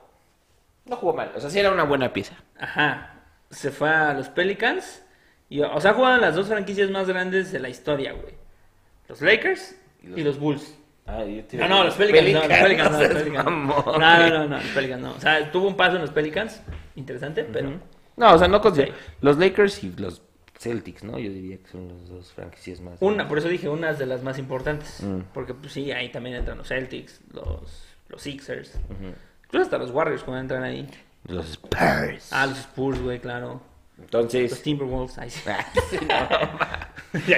[0.86, 2.36] No jugó mal, o sea, sí era una buena pieza.
[2.60, 3.24] Ajá.
[3.50, 5.04] Se fue a los Pelicans
[5.50, 8.34] y, o sea, jugaban las dos franquicias más grandes de la historia, güey.
[9.08, 10.76] Los Lakers y los, Bulls.
[11.06, 11.58] Ah, yo te...
[11.58, 13.46] No, no, los Pelicans, no, los Pelicans, no, los Pelicans.
[13.46, 15.12] No, no, no, no, los Pelicans no.
[15.14, 16.62] O sea, tuvo un paso en los Pelicans,
[16.96, 17.80] interesante, pero...
[18.18, 18.94] No, o sea, no considero...
[19.22, 20.22] Los Lakers y los
[20.58, 21.20] Celtics, ¿no?
[21.20, 22.98] Yo diría que son las dos franquicias más...
[23.02, 25.04] Una, por eso dije unas de las más importantes.
[25.04, 25.22] Mm.
[25.34, 28.80] Porque, pues sí, ahí también entran los Celtics, los, los Sixers.
[29.56, 30.86] Incluso hasta los Warriors cuando entran ahí.
[31.30, 32.28] Los Spurs.
[32.30, 33.62] Ah, los Spurs, güey, claro.
[33.98, 34.52] Entonces.
[34.52, 35.18] Los Timberwolves.
[35.18, 35.48] Ahí sí.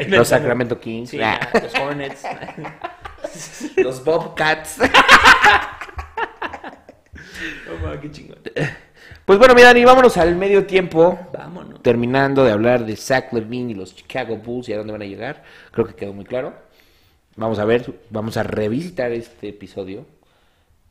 [0.08, 1.12] los Sacramento Kings.
[1.12, 2.24] Sí, los Hornets.
[3.78, 4.80] los Bobcats.
[7.70, 8.40] oh, qué chingón.
[9.24, 11.20] Pues bueno, mi Dani, vámonos al medio tiempo.
[11.32, 11.84] Vámonos.
[11.84, 15.06] Terminando de hablar de Zach Levine y los Chicago Bulls y a dónde van a
[15.06, 15.44] llegar.
[15.70, 16.56] Creo que quedó muy claro.
[17.36, 20.17] Vamos a ver, vamos a revisitar este episodio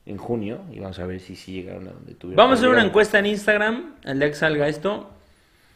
[0.06, 2.36] en junio y vamos a ver si sí llegaron a donde tuvieron.
[2.36, 5.10] Vamos a hacer una encuesta en Instagram, el día que salga esto.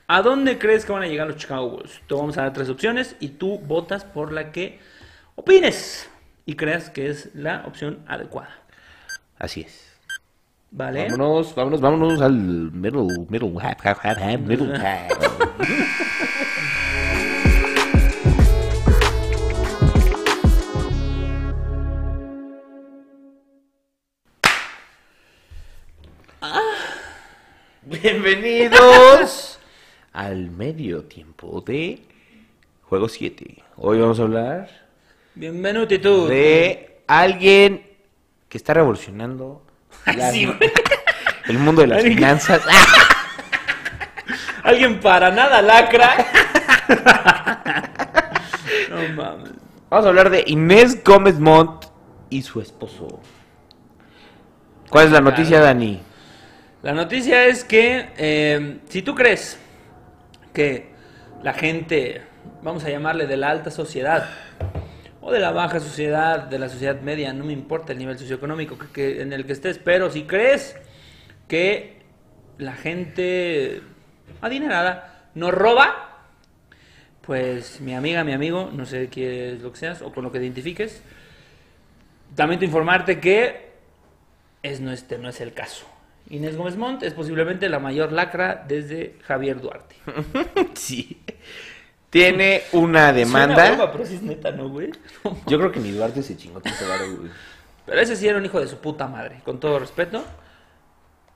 [0.07, 2.01] ¿A dónde crees que van a llegar los Chicago Bulls?
[2.07, 4.79] Te vamos a dar tres opciones y tú votas por la que
[5.37, 6.09] opines
[6.47, 8.55] y creas que es la opción adecuada.
[9.39, 9.91] Así es.
[10.73, 11.09] Vale.
[11.11, 15.11] Vámonos, vámonos, vámonos al middle, middle, half, half, half, half middle half.
[27.83, 29.59] Bienvenidos
[30.13, 32.03] al medio tiempo de
[32.83, 33.63] Juego 7.
[33.77, 34.71] Hoy vamos a hablar
[35.35, 37.87] Bienvenido de alguien
[38.49, 39.63] que está revolucionando
[41.47, 42.63] el mundo de las finanzas.
[44.63, 46.27] alguien para nada lacra.
[48.89, 49.51] no mames.
[49.91, 51.85] Vamos a hablar de Inés Gómez Montt
[52.31, 53.21] y su esposo.
[54.89, 56.01] ¿Cuál es la noticia, Dani?
[56.83, 59.59] La noticia es que eh, si tú crees
[60.55, 60.89] que
[61.43, 62.23] la gente,
[62.63, 64.31] vamos a llamarle de la alta sociedad,
[65.21, 68.79] o de la baja sociedad, de la sociedad media, no me importa el nivel socioeconómico
[68.97, 70.75] en el que estés, pero si crees
[71.49, 72.01] que
[72.57, 73.83] la gente
[74.41, 76.25] adinerada nos roba,
[77.21, 80.33] pues mi amiga, mi amigo, no sé qué es lo que seas o con lo
[80.33, 81.03] que identifiques,
[82.35, 83.69] también te informarte que
[84.63, 85.85] es, no, este no es el caso.
[86.31, 89.97] Inés Gómez Montt es posiblemente la mayor lacra desde Javier Duarte.
[90.75, 91.21] sí.
[92.09, 93.73] Tiene una demanda.
[93.73, 94.91] Broma, pero sí es neta, ¿no, güey?
[95.47, 96.85] Yo creo que ni Duarte se chingó tanto
[97.17, 97.31] güey.
[97.85, 100.25] Pero ese sí era un hijo de su puta madre, con todo respeto.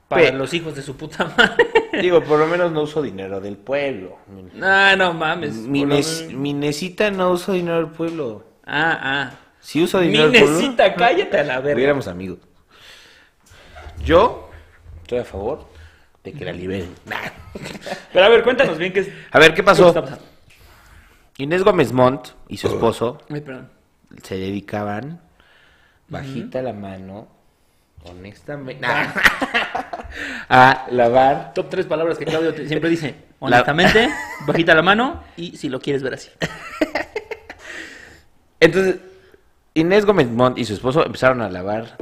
[0.07, 1.67] Para los hijos de su puta madre.
[2.01, 4.17] Digo, por lo menos no uso dinero del pueblo.
[4.61, 5.55] Ah, no mames.
[5.55, 8.45] Mi, Minesita no uso dinero del pueblo.
[8.65, 9.31] Ah, ah.
[9.59, 10.57] Si uso dinero del pueblo.
[10.57, 11.75] Minesita, cállate a la verga.
[11.75, 12.37] Hubiéramos amigos.
[14.03, 14.44] Yo
[15.05, 15.67] Estoy a favor
[16.23, 16.95] de que la liberen.
[18.11, 19.09] Pero a ver, cuéntanos bien qué es.
[19.29, 19.93] A ver, ¿qué pasó?
[21.37, 23.19] Inés Gómez Montt y su esposo
[24.23, 25.21] se dedicaban
[26.07, 27.27] bajita la mano,
[28.05, 28.83] honestamente,
[30.49, 31.53] a lavar.
[31.53, 33.13] Top tres palabras que Claudio siempre dice.
[33.39, 34.09] Honestamente,
[34.47, 36.31] bajita la mano y si lo quieres ver así.
[38.59, 38.95] Entonces,
[39.75, 41.95] Inés Gómez Montt y su esposo empezaron a lavar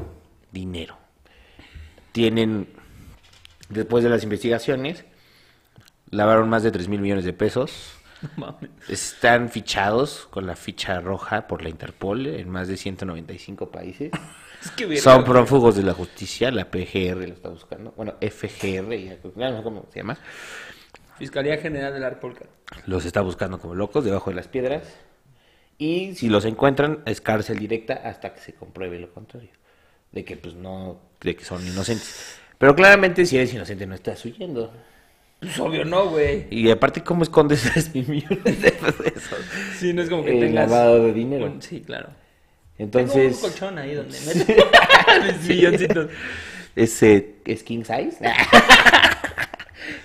[0.53, 0.95] dinero.
[2.13, 2.67] Tienen
[3.73, 5.03] Después de las investigaciones,
[6.11, 7.95] lavaron más de 3 mil millones de pesos.
[8.87, 14.11] Están fichados con la ficha roja por la Interpol en más de 195 países.
[15.01, 17.91] Son prófugos de la justicia, la PGR lo está buscando.
[17.97, 20.17] Bueno, FGR, ya, no sé cómo se llama.
[21.17, 22.45] Fiscalía General del Arpolca.
[22.85, 24.83] Los está buscando como locos debajo de las piedras.
[25.77, 29.49] Y si los encuentran, es cárcel directa hasta que se compruebe lo contrario.
[30.13, 32.39] De que pues no, de que son inocentes.
[32.63, 34.71] Pero claramente si eres inocente no estás huyendo.
[35.41, 36.47] Pues obvio no, güey.
[36.49, 39.37] Y aparte, ¿cómo escondes 3 mil millones de pesos?
[39.77, 40.69] Sí, no es como que Eh, tengas...
[40.71, 41.53] lavado de dinero.
[41.59, 42.07] Sí, claro.
[42.77, 44.47] Entonces, Tengo un colchón ahí donde metes
[45.41, 46.07] mis milloncitos.
[46.73, 48.17] ¿ese es king size?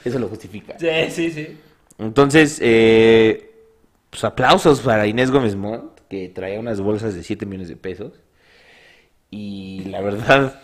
[0.05, 0.77] Eso lo justifica.
[0.81, 1.57] Sí, sí, sí.
[1.97, 3.53] Entonces, eh,
[4.11, 8.15] pues aplausos para Inés Gómez Montt, que traía unas bolsas de 7 millones de pesos.
[9.31, 10.61] Y la verdad,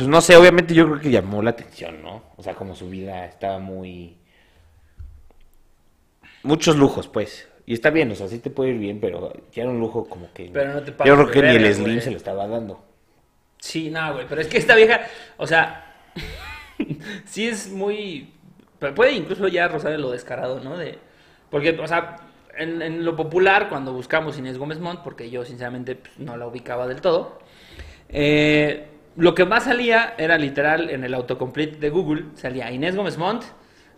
[0.00, 2.22] pues no sé, obviamente yo creo que llamó la atención, ¿no?
[2.38, 4.16] O sea, como su vida estaba muy...
[6.42, 7.46] Muchos lujos, pues.
[7.66, 10.08] Y está bien, o sea, sí te puede ir bien, pero ya era un lujo
[10.08, 10.48] como que...
[10.54, 12.00] Pero no te Yo pases creo que ni el Slim güey.
[12.00, 12.82] se lo estaba dando.
[13.58, 15.02] Sí, no, güey, pero es que esta vieja,
[15.36, 16.02] o sea,
[17.26, 18.32] sí es muy,
[18.78, 20.78] pero puede incluso ya rozar lo descarado, ¿no?
[20.78, 20.98] De,
[21.50, 22.16] porque, o sea,
[22.56, 26.46] en, en lo popular, cuando buscamos Inés Gómez Montt, porque yo sinceramente pues, no la
[26.46, 27.38] ubicaba del todo,
[28.08, 33.18] eh, lo que más salía era literal en el autocomplete de Google, salía Inés Gómez
[33.18, 33.44] Montt,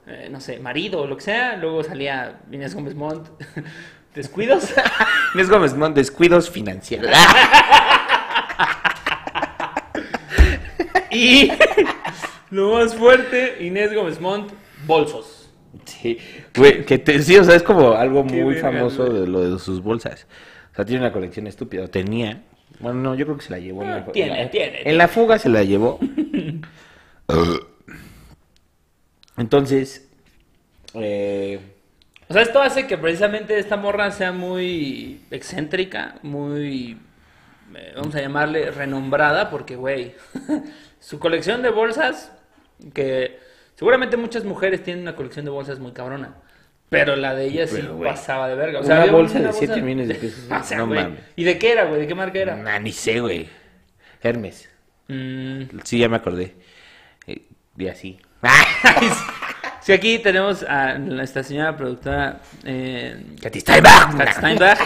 [0.06, 3.28] eh, no sé, marido o lo que sea, luego salía Inés Gómez Montt,
[4.14, 4.72] descuidos.
[5.34, 7.10] Inés Gómez Montt, descuidos financieros.
[11.12, 11.52] Y
[12.50, 14.50] lo más fuerte, Inés Gómez Montt,
[14.86, 15.50] bolsos.
[15.84, 16.18] Sí,
[16.56, 19.20] güey, que te, sí, o sea, es como algo Qué muy verga, famoso güey.
[19.20, 20.26] de lo de sus bolsas.
[20.72, 21.86] O sea, tiene una colección estúpida.
[21.88, 22.42] Tenía.
[22.80, 23.82] Bueno, no, yo creo que se la llevó.
[23.82, 25.98] en Ah, la- tiene, en la- tiene, En la fuga se la llevó.
[29.36, 30.08] Entonces,
[30.94, 31.60] eh,
[32.28, 36.98] O sea, esto hace que precisamente esta morra sea muy excéntrica, muy,
[37.74, 40.14] eh, vamos a llamarle, renombrada, porque, güey,
[41.00, 42.32] su colección de bolsas,
[42.94, 43.38] que
[43.74, 46.34] seguramente muchas mujeres tienen una colección de bolsas muy cabrona,
[46.92, 48.80] pero la de ella sí pasaba de verga.
[48.80, 51.20] O una había bolsa una de 7 millones de pesos, O sea, no mames.
[51.36, 52.02] ¿Y de qué era, güey?
[52.02, 52.54] ¿De qué marca era?
[52.54, 53.48] nah, ni sé, güey.
[54.22, 54.68] Hermes.
[55.08, 56.54] Mm, Sí, ya me acordé.
[57.26, 57.46] Eh,
[57.78, 58.18] y así.
[59.80, 64.16] Sí, aquí tenemos a nuestra señora productora eh, Katy Steinbach.
[64.16, 64.78] Kat Steinbach,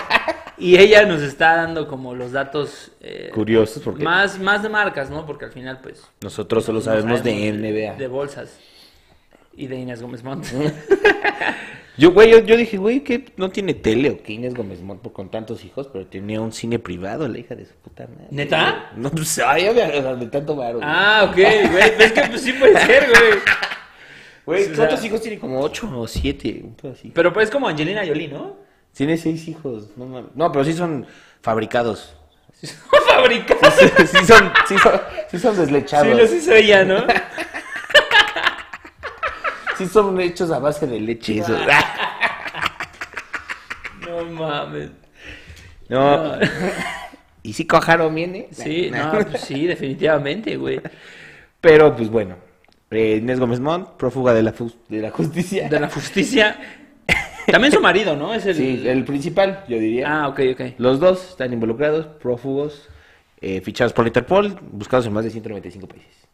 [0.57, 5.11] y ella nos está dando como los datos eh, Curiosos porque más, más de marcas,
[5.11, 5.27] ¿no?
[5.27, 6.03] Porque al final, pues...
[6.23, 7.99] nosotros solo sabemos de NBA.
[7.99, 8.59] De bolsas.
[9.55, 10.47] Y de Inés Gómez Montt.
[11.99, 15.11] Yo, güey, yo, yo dije, güey, que no tiene tele o que Inés Gómez Montt
[15.13, 18.27] con tantos hijos, pero tenía un cine privado, la hija de su puta madre.
[18.31, 18.93] ¿Neta?
[18.97, 20.81] No, pues, ay, de tanto varo.
[20.83, 21.97] ah, ok, güey.
[21.97, 23.31] Pero es que pues, sí puede ser, güey.
[24.45, 25.39] güey, o sea- ¿cuántos hijos tiene?
[25.39, 27.11] Como ocho o siete, así.
[27.15, 28.57] Pero pues es como Angelina Jolie, ¿no?
[28.95, 30.31] Tiene seis hijos, no mames.
[30.35, 31.07] No, pero sí son
[31.41, 32.15] fabricados.
[33.07, 33.61] Fabricado.
[33.71, 36.09] sí son, sí son, sí son deslechados.
[36.09, 36.97] Sí, lo sí se veía, ¿no?
[39.79, 41.39] Sí son hechos a base de leche.
[41.39, 41.57] eso.
[44.07, 44.91] No mames.
[45.89, 46.39] No.
[47.43, 48.49] ¿Y si cojaron viene?
[48.53, 50.81] Sí, no, pues sí, definitivamente, güey.
[51.61, 52.37] Pero, pues bueno.
[52.91, 54.55] Eh, Inés Gómez Montt, prófuga de la,
[54.89, 55.69] de la justicia.
[55.69, 56.57] De la justicia.
[57.47, 58.33] También su marido, ¿no?
[58.35, 58.55] Es el...
[58.55, 60.07] Sí, el principal, yo diría.
[60.09, 60.61] Ah, ok, ok.
[60.79, 62.89] Los dos están involucrados, prófugos,
[63.41, 66.26] eh, fichados por la Interpol, buscados en más de 195 países.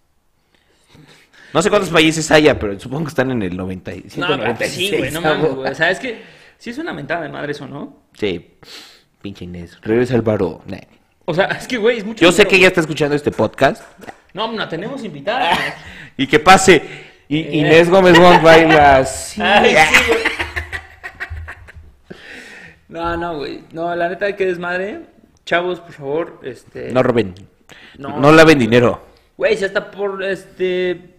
[1.53, 3.95] No sé cuántos países haya, pero supongo que están en el 90.
[3.95, 5.71] y- No, 196, sí, güey, no mames, güey.
[5.71, 6.23] O sea, es que
[6.59, 8.03] sí es una mentada de madre eso, ¿no?
[8.15, 8.55] Sí,
[9.21, 9.79] pinche Inés.
[9.83, 10.63] Regresa baro.
[10.67, 10.79] Nah.
[11.25, 13.83] O sea, es que, güey, es mucho Yo sé que ella está escuchando este podcast.
[14.35, 15.55] No, no, tenemos invitada.
[15.55, 15.73] güey.
[16.17, 16.83] Y que pase.
[17.29, 17.57] Y, Eh.
[17.59, 19.41] Inés Gómez Montt baila así.
[19.43, 20.21] Ay, sí, güey.
[22.89, 23.65] No, no, güey.
[23.73, 25.01] No, la neta, que desmadre.
[25.47, 26.93] Chavos, por favor, este...
[26.93, 27.35] No roben.
[27.99, 28.19] No.
[28.21, 29.03] No, laven dinero.
[29.37, 31.12] Güey, si hasta por, este...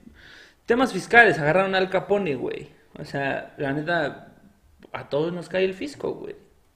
[0.66, 2.70] Temas fiscales, agarraron al Capone, güey.
[3.00, 4.28] O sea, la neta,
[4.94, 6.36] a todos nos cae el fisco, güey.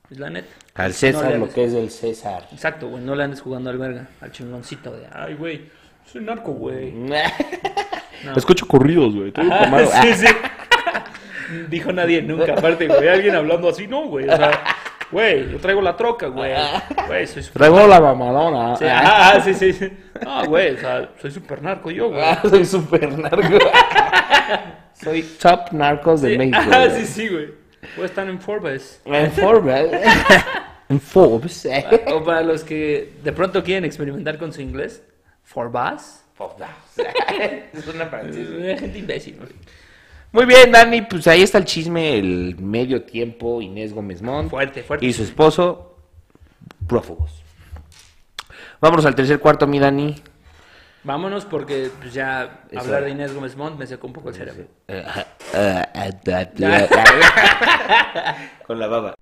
[0.09, 0.49] Es la neta.
[0.75, 2.47] Al No César lo que es del César.
[2.51, 5.69] Exacto, güey, no le andes jugando al verga, al chingoncito de, ay, güey,
[6.05, 6.93] soy narco, güey.
[8.25, 8.33] No.
[8.35, 9.31] Escucho corridos, güey.
[9.35, 10.25] Ajá, sí, sí.
[11.69, 14.63] Dijo nadie nunca, aparte, güey, alguien hablando así, no, güey, o sea,
[15.11, 16.51] güey, yo traigo la troca, güey,
[17.05, 17.59] güey, soy super...
[17.59, 18.75] Traigo la mamadona.
[18.75, 19.89] Sí, ah, sí, sí,
[20.23, 22.21] No, güey, o sea, soy super narco yo, güey.
[22.21, 23.57] Ah, soy super narco.
[24.93, 26.57] soy top narcos de Sí, México.
[26.71, 27.01] ah, güey.
[27.01, 27.47] sí, sí, güey.
[28.01, 29.01] A estar en Forbes.
[29.05, 29.91] En Forbes.
[30.89, 31.65] en Forbes.
[31.65, 32.05] eh.
[32.13, 35.03] O para los que de pronto quieren experimentar con su inglés,
[35.43, 36.23] Forbes.
[37.73, 38.51] es una francesa.
[38.59, 39.49] Eh, Gente imbécil, güey.
[40.31, 44.83] Muy bien, Dani, pues ahí está el chisme, el medio tiempo, Inés Gómez Montt Fuerte,
[44.83, 45.05] fuerte.
[45.05, 45.97] y su esposo,
[46.85, 47.43] prófugos.
[48.79, 50.15] Vámonos al tercer cuarto, mi Dani.
[51.03, 52.79] Vámonos porque pues, ya Eso.
[52.81, 54.67] hablar de Inés Gómez Montt me secó un poco el cerebro.
[58.67, 59.15] Con la baba.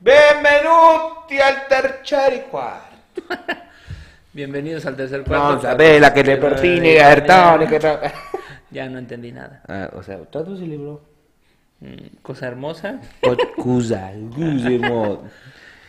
[0.00, 3.22] Benvenuti al tercer cuarto.
[4.32, 5.68] Bienvenidos al tercer cuarto.
[5.68, 8.10] No, ve la que le que
[8.70, 9.62] Ya no entendí nada.
[9.68, 11.11] Ah, o sea, traduce el libro.
[11.82, 13.00] Mm, cosa hermosa.
[13.56, 15.18] Cosa, hermosa.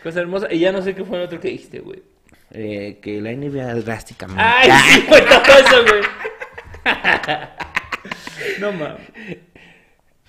[0.02, 0.52] Cosa hermosa.
[0.52, 2.02] Y ya no sé qué fue el otro que dijiste, güey.
[2.50, 4.42] Eh, que la NBA drásticamente.
[4.44, 6.02] ¡Ay, sí, fue todo eso, güey!
[8.60, 9.08] no mames.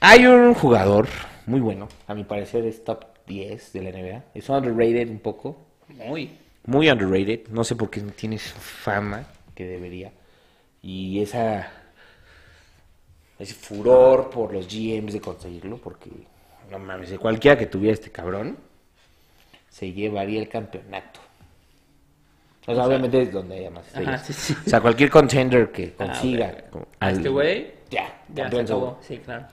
[0.01, 1.07] Hay un jugador
[1.47, 4.23] muy bueno, a mi parecer es top 10 de la NBA.
[4.35, 5.57] Es underrated un poco.
[5.87, 6.29] Muy.
[6.67, 7.47] Muy underrated.
[7.49, 9.23] No sé por qué no tiene fama
[9.55, 10.11] que debería.
[10.83, 11.71] Y esa
[13.37, 16.09] ese furor por los GMs de conseguirlo, porque
[16.71, 18.57] no mames, cualquiera que tuviera este cabrón
[19.69, 21.19] se llevaría el campeonato.
[22.67, 24.57] O sea, obviamente es donde haya más estrellas.
[24.65, 26.55] O sea, cualquier contender que ah, consiga.
[26.99, 27.73] ¿A este güey?
[27.91, 28.97] Ya, ya se acabó.
[29.01, 29.45] Sí, claro.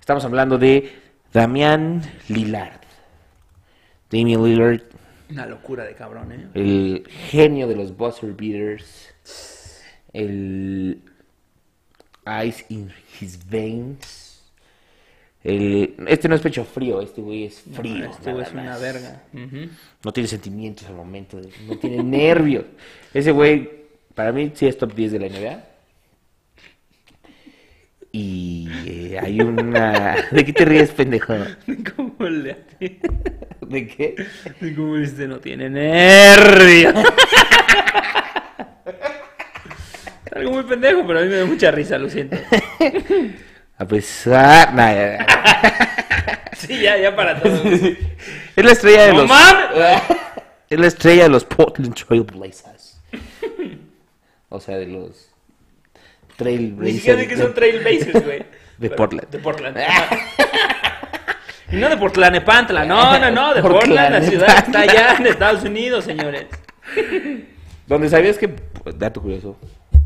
[0.00, 0.92] Estamos hablando de
[1.32, 2.80] Damián Lillard.
[4.10, 4.82] Damian Lillard.
[5.28, 6.48] Una locura de cabrón, ¿eh?
[6.54, 9.12] El genio de los buzzer beaters.
[10.12, 11.02] El
[12.26, 14.42] ice in his veins.
[15.42, 18.06] El, este no es pecho frío, este güey es frío.
[18.06, 19.22] este güey es una verga.
[20.02, 22.64] No tiene sentimientos al momento, no tiene nervios.
[23.12, 23.70] Ese güey,
[24.14, 25.64] para mí, sí es top 10 de la NBA.
[28.16, 30.28] Y eh, hay una...
[30.30, 31.34] ¿De qué te ríes, pendejo?
[31.96, 32.56] ¿Cómo le
[33.60, 34.14] ¿De qué?
[34.60, 36.94] De cómo este no tiene nervios.
[40.34, 42.36] Algo muy pendejo, pero a mí me da mucha risa, lo siento.
[43.78, 44.74] A pesar.
[44.74, 45.26] Nah, ya,
[46.56, 47.62] Sí, ya, ya para todo.
[48.56, 49.30] Es la estrella de los.
[50.70, 53.00] Es la estrella de los Portland Trail Blazers.
[54.48, 55.30] O sea, de los.
[56.36, 56.94] Trail Blazers.
[56.94, 58.42] Ni siquiera que son Trail Blazers, güey.
[58.78, 59.28] De Portland.
[59.30, 59.76] De Portland.
[61.70, 65.64] Y no de Portlanepantla, no, no, no, de Portland, la ciudad está allá en Estados
[65.64, 66.46] Unidos, señores.
[67.86, 68.54] Donde sabías que,
[68.96, 69.58] dato curioso,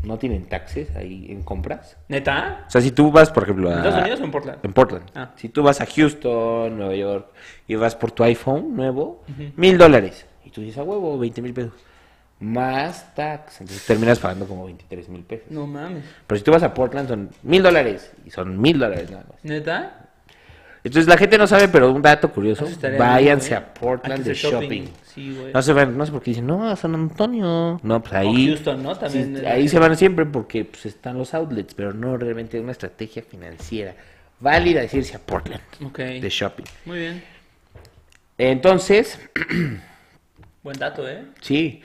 [0.03, 1.97] no tienen taxes ahí en compras.
[2.07, 2.65] ¿Neta?
[2.67, 3.73] O sea, si tú vas, por ejemplo, a...
[3.73, 4.59] ¿En Estados Unidos o en Portland?
[4.63, 5.05] En Portland.
[5.15, 5.31] Ah.
[5.35, 7.27] Si tú vas a Houston, Nueva York,
[7.67, 9.23] y vas por tu iPhone nuevo,
[9.55, 10.25] mil dólares.
[10.45, 11.73] Y tú dices, a huevo, 20 mil pesos.
[12.39, 13.59] Más tax.
[13.59, 15.51] Entonces terminas pagando como 23 mil pesos.
[15.51, 16.05] No mames.
[16.25, 18.13] Pero si tú vas a Portland son mil dólares.
[18.25, 19.43] Y son mil dólares nada más.
[19.43, 20.08] ¿Neta?
[20.83, 22.67] Entonces la gente no sabe, pero un dato curioso,
[22.97, 24.85] váyanse a Portland de shopping.
[25.53, 27.79] no, se van, no sé por qué dicen, no, a San Antonio.
[27.83, 28.47] No, pues ahí...
[28.47, 28.95] Houston, ¿no?
[28.95, 33.23] También ahí se van siempre porque pues, están los outlets, pero no realmente una estrategia
[33.23, 33.93] financiera
[34.39, 35.61] válida decirse a Portland
[35.95, 36.65] de shopping.
[36.85, 37.23] Muy bien.
[38.37, 39.19] Entonces...
[40.63, 41.23] Buen dato, ¿eh?
[41.41, 41.81] Sí.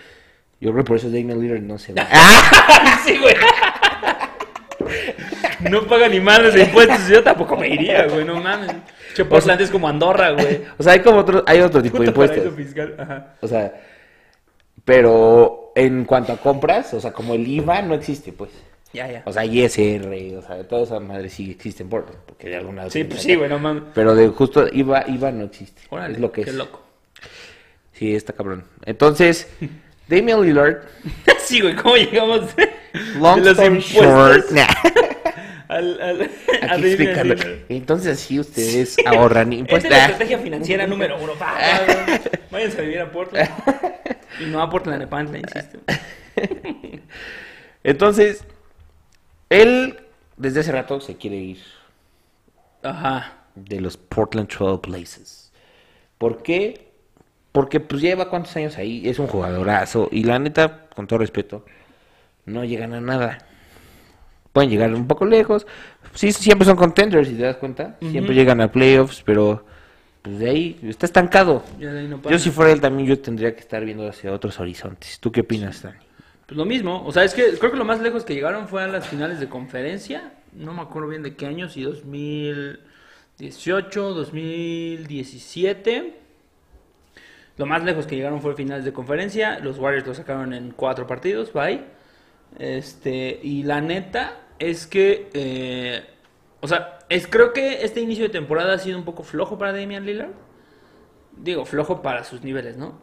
[0.61, 2.07] Yo creo que por eso Damian Lillard no se va.
[3.05, 3.34] sí, güey.
[5.70, 7.08] no paga ni madres de impuestos.
[7.08, 8.72] Yo tampoco me iría, güey, no mames.
[9.14, 10.62] Che, Portland es como Andorra, güey.
[10.76, 12.52] O sea, hay como otro, hay otro tipo de impuestos.
[13.40, 13.72] O sea,
[14.84, 18.50] pero en cuanto a compras, o sea, como el IVA no existe, pues.
[18.92, 19.22] Ya, ya.
[19.24, 23.02] O sea, ISR, o sea, todas esas madres sí existen por porque de alguna Sí,
[23.02, 23.82] pues sí, güey, no mames.
[23.92, 25.82] Pero de justo IVA, IVA no existe.
[25.90, 26.56] Órale, es lo que qué es.
[26.56, 26.80] loco.
[27.92, 28.64] Sí, está cabrón.
[28.84, 29.48] Entonces,
[30.08, 30.82] Damian Lillard.
[31.38, 32.42] sí, güey, ¿cómo llegamos?
[33.18, 34.44] Long de los story short.
[35.75, 39.85] al, al, Entonces así ustedes ahorran impuestos.
[39.85, 41.33] Esta es la estrategia financiera número uno.
[42.51, 43.51] Váyanse a vivir a Portland.
[44.41, 45.79] Y no a Portland de Pantla, insisto.
[47.85, 48.45] Entonces,
[49.51, 49.99] él
[50.37, 51.59] desde hace rato se quiere ir.
[52.83, 53.39] Ajá.
[53.55, 55.53] De los Portland Trail Places.
[56.18, 56.93] ¿Por qué?
[57.53, 60.09] Porque pues lleva cuántos años ahí, es un jugadorazo.
[60.11, 61.64] Y la neta, con todo respeto,
[62.47, 63.47] no llegan a nada
[64.55, 65.66] pueden llegar un poco lejos.
[66.14, 67.98] Sí, siempre son contenders, si te das cuenta.
[68.00, 69.66] Siempre llegan a playoffs, pero
[70.22, 71.64] pues de ahí está estancado.
[72.30, 75.18] yo si fuera él también yo tendría que estar viendo hacia otros horizontes.
[75.18, 75.98] ¿Tú qué opinas, Dani?
[76.46, 78.84] Pues lo mismo, o sea, es que creo que lo más lejos que llegaron fue
[78.84, 80.34] a las finales de conferencia.
[80.52, 86.14] No me acuerdo bien de qué año, si 2018, 2017.
[87.57, 89.59] Lo más lejos que llegaron fue finales de conferencia.
[89.59, 91.92] Los Warriors lo sacaron en cuatro partidos, bye.
[92.59, 96.05] Este, y la neta, es que, eh,
[96.61, 99.72] o sea, es, creo que este inicio de temporada ha sido un poco flojo para
[99.72, 100.32] Damian Lillard.
[101.36, 103.00] Digo, flojo para sus niveles, ¿no?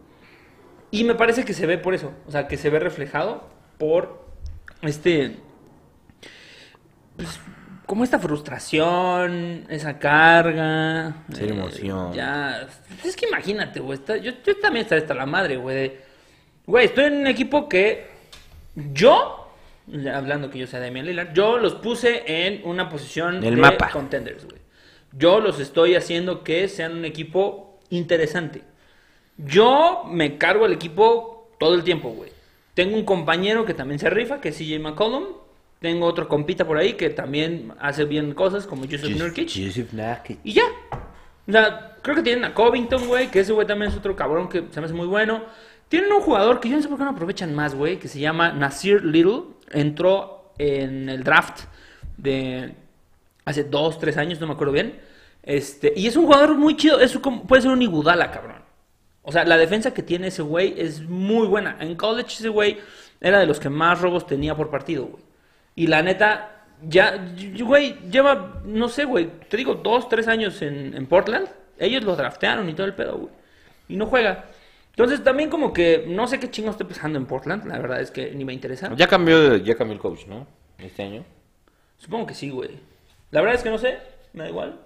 [0.89, 3.43] Y me parece que se ve por eso, o sea, que se ve reflejado
[3.78, 4.26] por
[4.82, 5.38] este,
[7.16, 7.39] pues,
[7.86, 11.24] como esta frustración, esa carga.
[11.32, 12.14] Esa emoción.
[12.14, 12.68] Ya,
[13.04, 15.93] es que imagínate, güey, yo, yo, también estaré hasta la madre, güey.
[16.66, 18.08] Güey, estoy en un equipo que
[18.76, 19.41] yo
[20.14, 23.89] hablando que yo sea Damian Lillard, yo los puse en una posición de mapa.
[23.89, 24.62] contenders, güey.
[25.14, 28.64] Yo los estoy haciendo que sean un equipo interesante.
[29.38, 32.32] Yo me cargo el equipo todo el tiempo, güey.
[32.74, 35.26] Tengo un compañero que también se rifa, que es CJ McCollum.
[35.80, 39.50] Tengo otro compita por ahí que también hace bien cosas, como Joseph Nurkic.
[39.50, 40.39] Joseph Nurkic.
[40.44, 40.64] Y ya.
[41.48, 44.48] O sea, creo que tienen a Covington, güey, que ese güey también es otro cabrón
[44.48, 45.44] que se me hace muy bueno.
[45.92, 48.18] Tienen un jugador que yo no sé por qué no aprovechan más, güey, que se
[48.18, 49.42] llama Nasir Little.
[49.72, 51.66] Entró en el draft
[52.16, 52.76] de
[53.44, 55.02] hace dos, tres años, no me acuerdo bien.
[55.44, 58.62] Este, y es un jugador muy chido, es puede ser un Igudala, cabrón.
[59.22, 61.76] O sea, la defensa que tiene ese güey es muy buena.
[61.82, 62.78] En college ese güey
[63.20, 65.24] era de los que más robos tenía por partido, güey.
[65.76, 67.22] Y la neta, ya,
[67.66, 71.50] güey, lleva, no sé, güey, te digo, dos, tres años en, Portland.
[71.78, 73.34] Ellos lo draftearon y todo el pedo, güey.
[73.89, 74.46] Y no juega.
[74.92, 77.66] Entonces también como que no sé qué chingo estoy pensando en Portland.
[77.66, 78.94] La verdad es que ni me interesa.
[78.96, 80.48] Ya cambió, ya cambió el coach, ¿no?
[80.78, 81.26] Este año.
[81.98, 82.72] Supongo que sí, güey.
[83.32, 83.98] La verdad es que no sé.
[84.34, 84.80] Me da igual.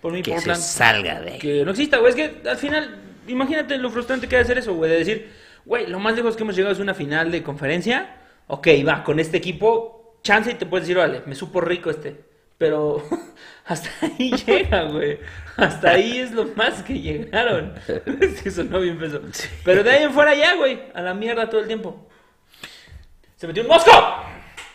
[0.00, 2.10] Por mi que Se salga de Que no exista, güey.
[2.10, 5.32] Es que al final imagínate lo frustrante que es hacer eso, güey, de decir,
[5.64, 8.16] güey, lo más lejos que hemos llegado es una final de conferencia.
[8.46, 12.24] Ok, va, con este equipo, chance y te puedes decir, vale, me supo rico este.
[12.58, 13.02] Pero
[13.64, 15.18] hasta ahí llega, güey.
[15.56, 17.74] Hasta ahí es lo más que llegaron.
[18.44, 19.20] Eso no bien peso.
[19.64, 20.82] Pero de ahí en fuera ya, güey.
[20.94, 22.08] A la mierda todo el tiempo.
[23.36, 23.90] Se metió un mosco.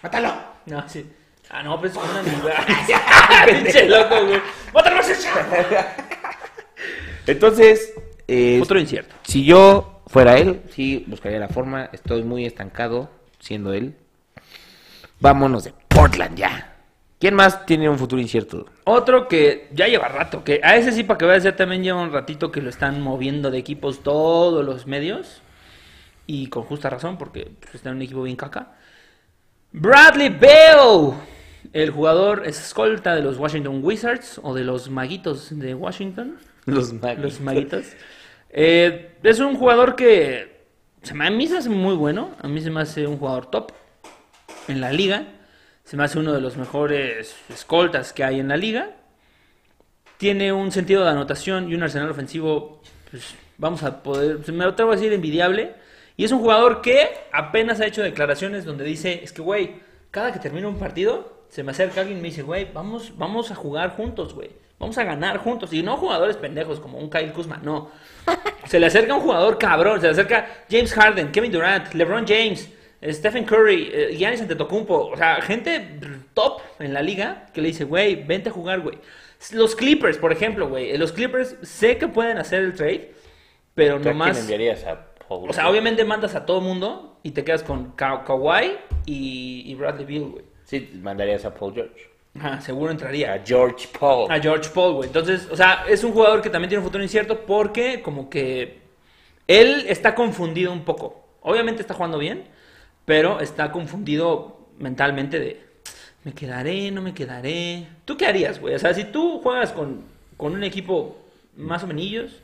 [0.02, 0.34] ¡Mátalo!
[0.66, 1.06] No, sí.
[1.50, 2.22] Ah, no, pues con una
[3.46, 4.42] Pinche loco, güey.
[4.74, 5.02] ¡Mátalo!
[7.28, 7.94] Entonces,
[8.62, 9.16] otro incierto.
[9.24, 11.90] Si yo fuera él, sí buscaría la forma.
[11.92, 13.96] Estoy muy estancado siendo él.
[15.20, 16.79] Vámonos de Portland ya.
[17.20, 18.66] ¿Quién más tiene un futuro incierto?
[18.86, 21.84] Otro que ya lleva rato, que a ese sí para que vaya a ser también
[21.84, 25.42] lleva un ratito que lo están moviendo de equipos todos los medios.
[26.26, 28.78] Y con justa razón, porque pues, está en un equipo bien caca.
[29.72, 31.14] Bradley Bell.
[31.74, 36.38] El jugador es escolta de los Washington Wizards o de los maguitos de Washington.
[36.66, 37.24] Los maguitos.
[37.24, 37.86] Los maguitos.
[38.50, 40.64] Eh, es un jugador que
[41.02, 42.32] se me, a mí se me hace muy bueno.
[42.42, 43.72] A mí se me hace un jugador top
[44.70, 45.28] en la liga.
[45.90, 48.92] Se me hace uno de los mejores escoltas que hay en la liga.
[50.18, 52.80] Tiene un sentido de anotación y un arsenal ofensivo,
[53.10, 55.74] pues vamos a poder, me atrevo a decir envidiable.
[56.16, 59.78] Y es un jugador que apenas ha hecho declaraciones donde dice, es que, güey,
[60.12, 63.50] cada que termina un partido, se me acerca alguien y me dice, güey, vamos, vamos
[63.50, 64.52] a jugar juntos, güey.
[64.78, 65.74] Vamos a ganar juntos.
[65.74, 67.90] Y no jugadores pendejos como un Kyle Kuzma, no.
[68.68, 70.00] Se le acerca un jugador cabrón.
[70.02, 72.70] Se le acerca James Harden, Kevin Durant, LeBron James,
[73.04, 75.08] Stephen Curry, eh, Giannis Antetokounmpo.
[75.08, 76.00] O sea, gente
[76.34, 78.98] top en la liga que le dice, güey, vente a jugar, güey.
[79.54, 80.98] Los Clippers, por ejemplo, güey.
[80.98, 83.14] Los Clippers sé que pueden hacer el trade,
[83.74, 84.32] pero nomás...
[84.32, 87.92] ¿Quién enviarías a Paul O sea, obviamente mandas a todo mundo y te quedas con
[87.92, 88.76] Ka Kawhi
[89.06, 90.46] y, y Bradley Beal, güey.
[90.66, 92.10] Sí, mandarías a Paul George.
[92.38, 93.34] Ajá, seguro entraría.
[93.34, 94.32] A George Paul.
[94.32, 95.08] A George Paul, güey.
[95.08, 98.80] Entonces, o sea, es un jugador que también tiene un futuro incierto porque como que
[99.48, 101.26] él está confundido un poco.
[101.42, 102.48] Obviamente está jugando bien,
[103.10, 105.66] pero está confundido mentalmente de
[106.24, 107.88] me quedaré, no me quedaré.
[108.06, 108.76] ¿Tú qué harías, güey?
[108.76, 110.04] O sea, si tú juegas con,
[110.38, 111.18] con un equipo
[111.58, 112.40] más o menos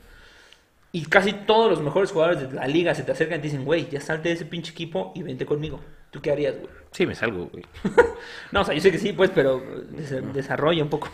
[0.90, 3.64] y casi todos los mejores jugadores de la liga se te acercan y te dicen,
[3.64, 5.78] güey, ya salte de ese pinche equipo y vente conmigo.
[6.10, 6.72] ¿Tú qué harías, güey?
[6.90, 7.64] Sí, me salgo, güey.
[8.50, 9.62] no, o sea, yo sé que sí, pues, pero
[10.34, 11.08] desarrolla un poco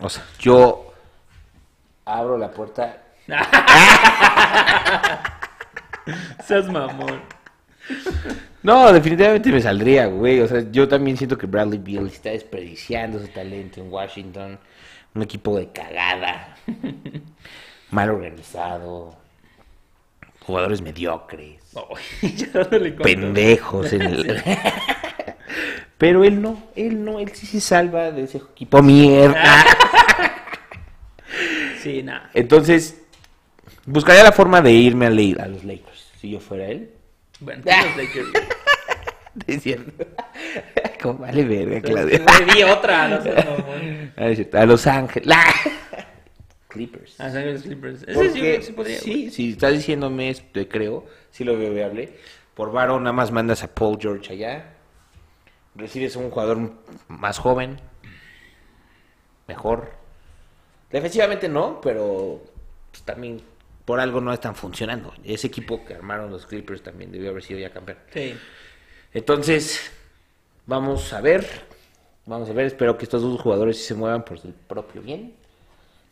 [0.00, 0.94] o sea, yo
[2.04, 3.02] abro la puerta.
[6.46, 7.20] Seas mamón.
[8.62, 10.40] No, definitivamente me saldría, güey.
[10.40, 14.58] O sea, yo también siento que Bradley Beal está desperdiciando su talento en Washington.
[15.14, 16.56] Un equipo de cagada.
[17.90, 19.16] mal organizado.
[20.40, 21.60] Jugadores mediocres.
[23.02, 23.92] pendejos.
[23.92, 24.42] En el...
[25.98, 29.64] Pero él no, él no, él sí se salva de ese equipo mierda.
[31.82, 32.30] sí, nada.
[32.32, 33.02] Entonces,
[33.84, 36.90] buscaría la forma de irme a, a los Lakers, si yo fuera él.
[37.40, 38.28] Bueno, los Lakers.
[39.46, 39.92] Diciendo.
[41.02, 42.18] Como vale verga, Claudia.
[42.18, 45.36] Le di otra, no sé, A Los Ángeles.
[46.68, 47.18] Clippers.
[47.18, 48.04] Ah, los Clippers.
[48.06, 52.14] Ese sí, podría, sí, si estás diciéndome esto, creo, sí lo veo viable.
[52.54, 54.74] Por Varo nada más mandas a Paul George allá.
[55.74, 56.72] Recibes un jugador
[57.08, 57.80] más joven,
[59.48, 59.92] mejor.
[60.90, 62.42] Defensivamente no, pero
[62.90, 63.40] pues, también
[63.90, 65.12] por algo no están funcionando.
[65.24, 67.98] Ese equipo que armaron los Clippers también debió haber sido ya campeón.
[68.14, 68.36] Sí.
[69.12, 69.90] Entonces,
[70.64, 71.44] vamos a ver.
[72.24, 72.66] Vamos a ver.
[72.66, 75.34] Espero que estos dos jugadores se muevan por su propio bien.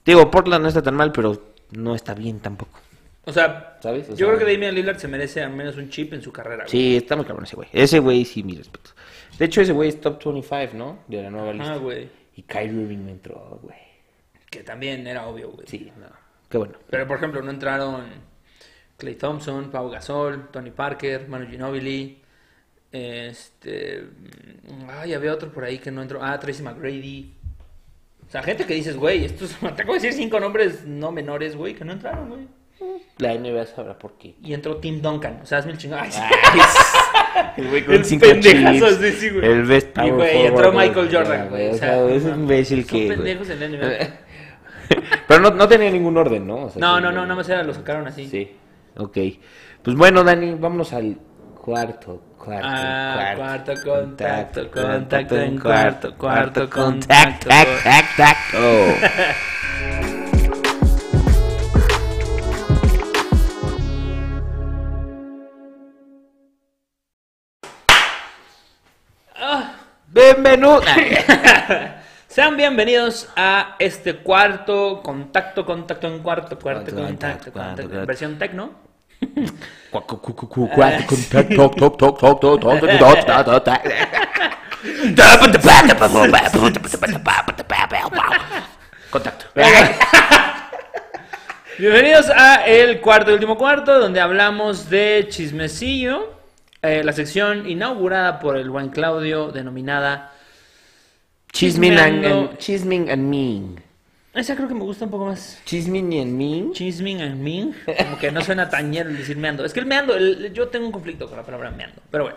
[0.05, 2.81] Digo, Portland no está tan mal, pero no está bien tampoco.
[3.27, 4.09] O sea, ¿sabes?
[4.17, 6.67] yo creo que Damian Lillard se merece al menos un chip en su carrera.
[6.67, 7.69] Sí, está muy cabrón ese güey.
[7.73, 8.91] Ese güey sí, mi respeto.
[9.39, 10.99] De hecho, ese güey es top 25, ¿no?
[11.07, 11.75] De la nueva lista.
[11.75, 12.09] Ah, güey.
[12.35, 13.79] Y Kyrie Irving entró, güey.
[14.51, 15.69] Que también era obvio, güey.
[15.69, 16.28] Sí, no.
[16.49, 16.75] Qué bueno.
[16.91, 18.05] Pero, por ejemplo, no entraron
[18.97, 22.23] Clay Thompson, Pau Gasol, Tony Parker, Manu Ginobili.
[22.91, 24.05] Este.
[24.89, 26.23] Ay, había otro por ahí que no entró.
[26.23, 27.35] Ah, Tracy McGrady.
[28.27, 29.57] O sea, gente que dices, güey, estos.
[29.61, 32.49] Te acabo de decir cinco nombres no menores, güey, que no entraron, güey.
[33.19, 34.37] La NBA sabrá por qué.
[34.43, 35.41] Y entró Tim Duncan.
[35.43, 35.99] O sea, hazme el chingón.
[36.01, 36.11] Ay,
[37.57, 39.45] el güey con cinco pendejazos, sí, sí, güey.
[39.45, 41.71] El best Y, güey, entró Michael Jordan, güey.
[41.71, 43.09] O sea, es un imbécil son que...
[43.09, 44.28] pendejos en la NBA.
[45.29, 46.65] Pero no, no tenía ningún orden, ¿no?
[46.65, 48.27] O sea, No, no, no, nada más era, lo sacaron así.
[48.29, 48.51] Sí,
[48.97, 49.19] ok.
[49.83, 51.17] Pues bueno, Dani, vámonos al
[51.61, 53.73] cuarto, cuarto, Ah, cuarto.
[53.75, 57.49] cuarto contacto, contacto en cuarto, cuarto contacto.
[57.49, 58.59] tac, tac, tacto.
[70.13, 70.81] Bienvenido.
[72.39, 78.75] Sean bienvenidos a este cuarto contacto, contacto en cuarto, cuarto contacto, contacto, versión tecno.
[89.11, 89.47] Contacto.
[91.77, 96.35] Bienvenidos a el cuarto y último cuarto, donde hablamos de chismecillo,
[96.83, 100.35] la sección inaugurada por el buen Claudio, denominada
[101.53, 103.83] Chismin and, and- chismin and mean.
[104.35, 105.61] Esa creo que me gusta un poco más.
[105.65, 106.73] Chismin and mean.
[106.73, 107.75] Chisming and mean,
[108.05, 109.65] como que no suena tan el decir meando.
[109.65, 112.37] Es que el meando, el- yo tengo un conflicto con la palabra meando, pero bueno.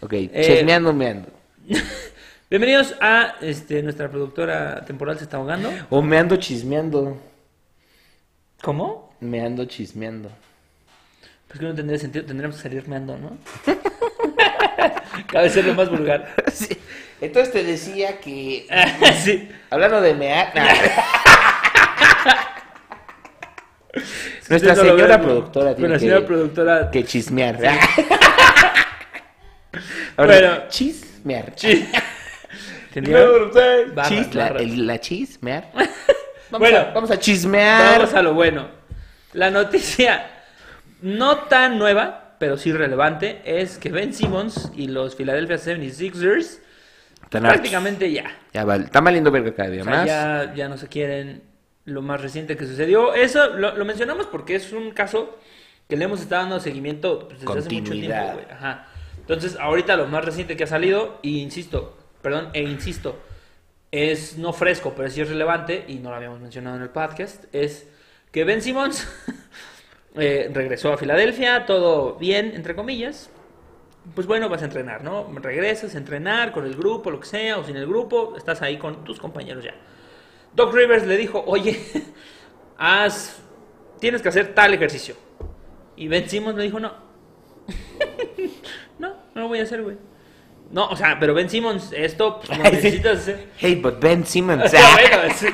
[0.00, 1.28] Ok, chismeando, meando.
[2.50, 5.70] Bienvenidos a este, nuestra productora temporal se está ahogando.
[5.90, 7.18] O me ando chismeando.
[8.62, 9.14] ¿Cómo?
[9.20, 10.30] Me ando chismeando.
[11.48, 13.36] Pues que no tendría sentido, tendríamos que salir meando, ¿no?
[15.26, 16.32] Cabe ser lo más vulgar.
[16.52, 16.76] Sí.
[17.26, 18.66] Entonces te decía que.
[19.24, 19.48] sí.
[19.70, 20.52] Hablando de mear.
[24.48, 26.90] Nuestra señora productora tiene señora que, productora.
[26.90, 27.58] que chismear.
[30.16, 30.32] Bueno.
[30.32, 31.52] Ahora, chismear.
[31.56, 31.90] Sí.
[32.92, 33.26] Tendría-
[33.92, 35.70] Barras, Chis, la, el- la chismear.
[35.74, 35.90] Vamos,
[36.60, 36.78] Bueno.
[36.78, 37.98] a, vamos a chismear.
[37.98, 38.68] Vamos a lo bueno.
[39.32, 40.30] La noticia
[41.02, 46.60] no tan nueva, pero sí relevante, es que Ben Simmons y los Philadelphia 76ers
[47.38, 47.60] Están hartos.
[47.60, 48.36] prácticamente ya.
[48.52, 48.84] Ya vale.
[48.84, 50.06] Está valiendo verga cada día O sea, más.
[50.06, 51.42] ya, ya no se quieren.
[51.84, 55.38] Lo más reciente que sucedió, eso lo, lo mencionamos porque es un caso
[55.88, 58.32] que le hemos estado dando seguimiento pues, desde hace mucho tiempo.
[58.32, 58.46] güey.
[58.50, 58.88] Ajá.
[59.18, 63.18] Entonces, ahorita lo más reciente que ha salido, y insisto, perdón, e insisto,
[63.90, 67.44] es no fresco, pero sí es relevante, y no lo habíamos mencionado en el podcast,
[67.54, 67.86] es
[68.32, 69.06] que Ben Simmons
[70.16, 73.30] eh, regresó a Filadelfia, todo bien, entre comillas.
[74.14, 75.26] Pues bueno, vas a entrenar, ¿no?
[75.40, 78.76] Regresas a entrenar con el grupo, lo que sea, o sin el grupo, estás ahí
[78.76, 79.74] con tus compañeros ya.
[80.54, 81.80] Doc Rivers le dijo, oye,
[82.78, 83.42] haz,
[84.00, 85.16] tienes que hacer tal ejercicio.
[85.96, 86.92] Y Ben Simmons le dijo, no.
[88.98, 89.96] no, no lo voy a hacer, güey.
[90.70, 93.48] No, o sea, pero Ben Simmons, esto pues, lo necesitas hacer.
[93.56, 94.70] Hey, but Ben Simmons.
[94.70, 95.46] Sí,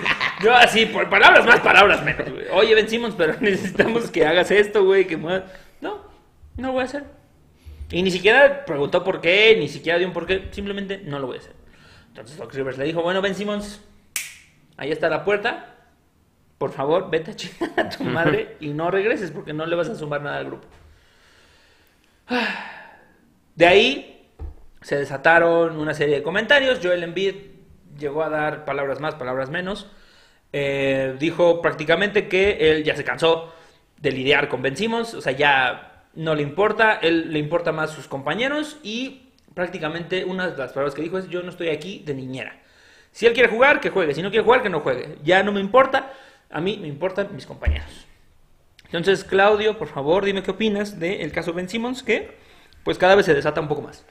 [0.42, 2.46] yo así, por palabras más, palabras menos, güey.
[2.52, 5.42] Oye, Ben Simmons, pero necesitamos que hagas esto, güey, que más...
[5.80, 5.98] No,
[6.56, 7.19] no lo voy a hacer.
[7.90, 11.26] Y ni siquiera preguntó por qué, ni siquiera dio un por qué, simplemente no lo
[11.26, 11.54] voy a hacer.
[12.08, 13.80] Entonces Doc Rivers le dijo, bueno, Ben Simmons,
[14.76, 15.76] ahí está la puerta,
[16.58, 19.88] por favor, vete a chingar a tu madre y no regreses porque no le vas
[19.88, 20.68] a sumar nada al grupo.
[23.54, 24.28] De ahí
[24.82, 26.80] se desataron una serie de comentarios.
[26.82, 27.34] Joel Embiid
[27.98, 29.90] llegó a dar palabras más, palabras menos.
[30.52, 33.52] Eh, dijo prácticamente que él ya se cansó
[33.98, 35.89] de lidiar con Ben Simmons, o sea, ya
[36.20, 40.94] no le importa, él le importa más sus compañeros y prácticamente una de las palabras
[40.94, 42.60] que dijo es yo no estoy aquí de niñera.
[43.12, 45.16] Si él quiere jugar, que juegue, si no quiere jugar, que no juegue.
[45.24, 46.12] Ya no me importa,
[46.50, 48.06] a mí me importan mis compañeros.
[48.84, 52.36] Entonces, Claudio, por favor, dime qué opinas del caso Ben Simmons, que
[52.84, 54.04] pues cada vez se desata un poco más.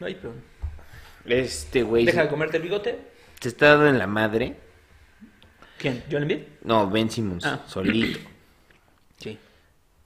[0.00, 0.42] Ay, perdón.
[1.24, 2.98] Este güey Deja de comerte el bigote.
[3.40, 4.56] se está dando en la madre.
[5.78, 6.02] ¿Quién?
[6.10, 6.38] ¿Joel Embiid?
[6.62, 7.62] No, Ben Simmons, Ah.
[7.66, 8.18] solito.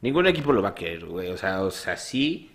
[0.01, 1.29] Ningún equipo lo va a querer, güey.
[1.31, 2.51] O sea, o sea, sí.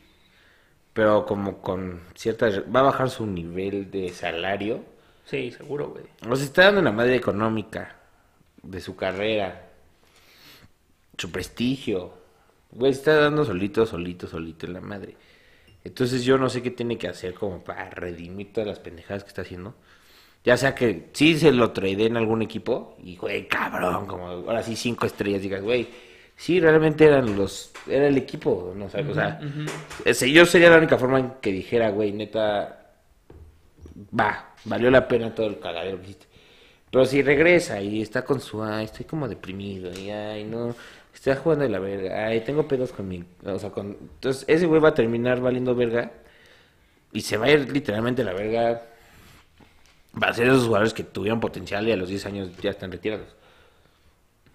[0.93, 2.61] Pero como con ciertas...
[2.73, 4.83] Va a bajar su nivel de salario.
[5.25, 6.05] Sí, seguro, güey.
[6.29, 7.95] O se está dando la madre económica
[8.61, 9.69] de su carrera.
[11.17, 12.13] Su prestigio.
[12.71, 15.15] Güey, se está dando solito, solito, solito en la madre.
[15.83, 19.29] Entonces yo no sé qué tiene que hacer como para redimir todas las pendejadas que
[19.29, 19.75] está haciendo.
[20.43, 24.61] Ya sea que sí se lo traide en algún equipo y, güey, cabrón, como ahora
[24.61, 25.87] sí cinco estrellas, digas, güey,
[26.35, 29.39] sí, realmente eran los, era el equipo, no sé, o sea,
[30.05, 32.79] ese- yo sería la única forma en que dijera, güey, neta,
[34.19, 36.25] va, valió la pena todo el cagadero que hiciste.
[36.91, 40.75] Pero si regresa y está con su, ay, estoy como deprimido, y ay, no,
[41.13, 44.65] está jugando de la verga, ay, tengo pedos con mi, o sea, con, entonces ese
[44.67, 46.11] güey va a terminar valiendo verga
[47.11, 48.83] y se va a ir literalmente la verga,
[50.21, 52.91] va a ser esos jugadores que tuvieron potencial y a los 10 años ya están
[52.91, 53.27] retirados,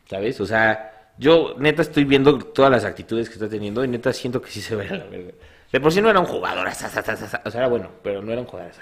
[0.08, 0.40] ¿sabes?
[0.40, 4.40] O sea, yo neta estoy viendo todas las actitudes que está teniendo y neta siento
[4.40, 5.32] que sí se a a la verga.
[5.72, 8.46] De por sí no era un jugador, o sea, era bueno, pero no era un
[8.46, 8.72] jugador.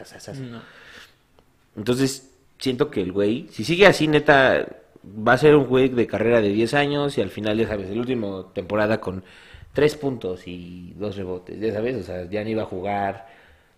[1.77, 4.67] Entonces, siento que el güey, si sigue así, neta,
[5.05, 7.91] va a ser un güey de carrera de 10 años y al final, ya sabes,
[7.91, 9.25] el último temporada con
[9.73, 13.29] 3 puntos y 2 rebotes, ya sabes, o sea, ya ni iba a jugar.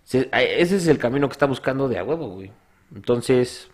[0.04, 2.50] ese es el camino que está buscando de a huevo, güey.
[2.94, 3.70] Entonces,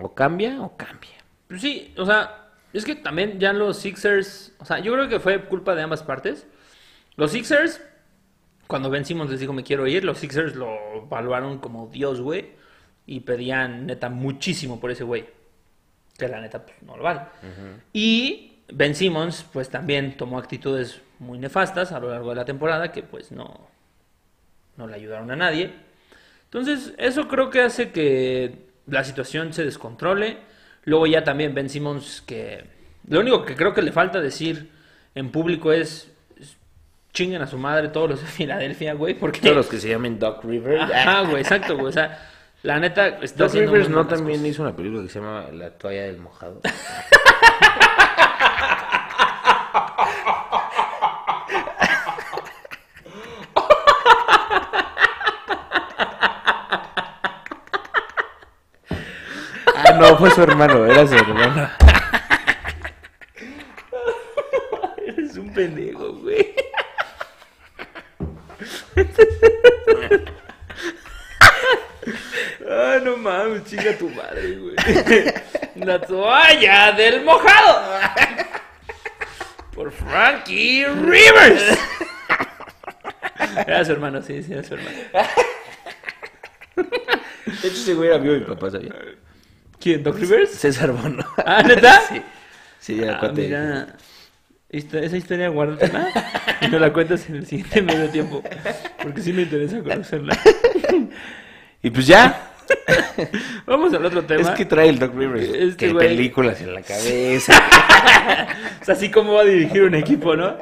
[0.00, 1.10] o cambia o cambia.
[1.46, 2.37] Pues sí, o sea,
[2.72, 6.02] es que también ya los Sixers, o sea, yo creo que fue culpa de ambas
[6.02, 6.46] partes.
[7.16, 7.80] Los Sixers
[8.68, 12.52] cuando Ben Simmons les dijo me quiero ir, los Sixers lo evaluaron como Dios, güey.
[13.06, 15.26] Y pedían neta muchísimo por ese güey.
[16.16, 17.22] Que la neta pues, no lo vale.
[17.92, 22.92] Y Ben Simmons pues también tomó actitudes muy nefastas a lo largo de la temporada
[22.92, 23.68] que pues no,
[24.76, 25.72] no le ayudaron a nadie.
[26.44, 30.36] Entonces eso creo que hace que la situación se descontrole.
[30.88, 32.64] Luego ya también Ben Simmons que...
[33.08, 34.70] Lo único que creo que le falta decir
[35.14, 36.10] en público es
[37.12, 39.40] chinguen a su madre todos los de Filadelfia, güey, porque...
[39.40, 40.90] Todos los que se llamen Doc Rivers.
[40.90, 42.26] Ajá, güey, exacto, güey, o sea,
[42.62, 46.04] la neta está Doc Rivers no también hizo una película que se llama La toalla
[46.04, 46.62] del mojado.
[59.98, 61.70] no, fue su hermano, era su hermano.
[65.06, 66.54] Eres un pendejo, güey.
[72.70, 74.76] ah, no mames, chinga tu madre, güey.
[75.76, 78.00] La toalla del mojado.
[79.74, 81.78] Por Frankie Rivers.
[83.66, 84.98] Era su hermano, sí, sí, era su hermano.
[87.62, 88.92] De hecho, ese güey era mío mi papá, ¿sabía?
[89.80, 90.02] ¿Quién?
[90.02, 90.50] ¿Doc Rivers?
[90.50, 91.24] César Bono.
[91.44, 92.00] ¿Ah, neta?
[92.08, 92.22] Sí.
[92.80, 93.96] Sí, era ah, mira.
[94.70, 96.08] Esa historia guárdatela
[96.60, 98.42] y no la cuentas en el siguiente medio tiempo.
[99.02, 100.38] Porque sí me interesa conocerla.
[101.82, 102.52] y pues ya.
[103.66, 104.42] Vamos al otro tema.
[104.42, 105.48] Es que trae el Doc Rivers.
[105.48, 107.62] Este películas en la cabeza.
[108.80, 110.56] es así como va a dirigir un equipo, ¿no?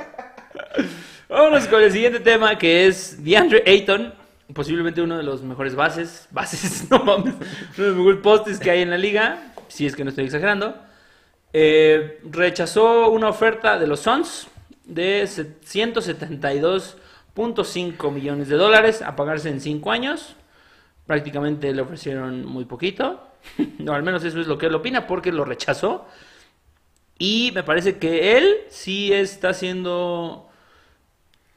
[1.29, 4.15] Vámonos con el siguiente tema que es DeAndre Ayton.
[4.55, 6.29] Posiblemente uno de los mejores bases.
[6.31, 7.35] Bases, no mames.
[7.35, 9.53] Uno de los mejores postes que hay en la liga.
[9.69, 10.77] Si es que no estoy exagerando.
[11.53, 14.49] Eh, rechazó una oferta de los Suns
[14.85, 20.37] de 172.5 millones de dólares a pagarse en 5 años.
[21.07, 23.27] Prácticamente le ofrecieron muy poquito.
[23.79, 26.07] no, al menos eso es lo que él opina porque lo rechazó.
[27.19, 30.49] Y me parece que él sí está haciendo...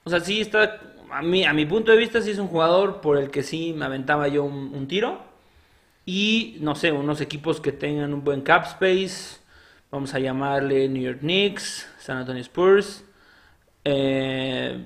[0.04, 0.80] O sea, sí está...
[1.12, 3.74] A mi, a mi punto de vista sí es un jugador por el que sí
[3.76, 5.22] me aventaba yo un, un tiro.
[6.06, 9.40] Y no sé, unos equipos que tengan un buen cap space
[9.92, 13.04] Vamos a llamarle New York Knicks, San Antonio Spurs.
[13.84, 14.86] Eh,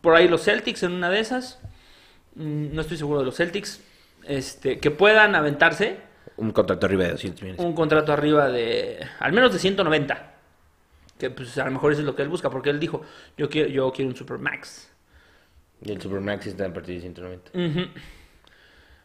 [0.00, 1.60] por ahí los Celtics en una de esas.
[2.34, 3.80] Mm, no estoy seguro de los Celtics.
[4.24, 5.98] Este, que puedan aventarse.
[6.36, 7.64] Un contrato arriba de 200 millones.
[7.64, 9.06] Un contrato arriba de.
[9.20, 10.31] Al menos de 190.
[11.22, 12.50] Que pues a lo mejor eso es lo que él busca.
[12.50, 13.02] Porque él dijo:
[13.36, 14.90] Yo quiero, yo quiero un Supermax.
[15.84, 17.52] Y el Supermax está a partir de 190.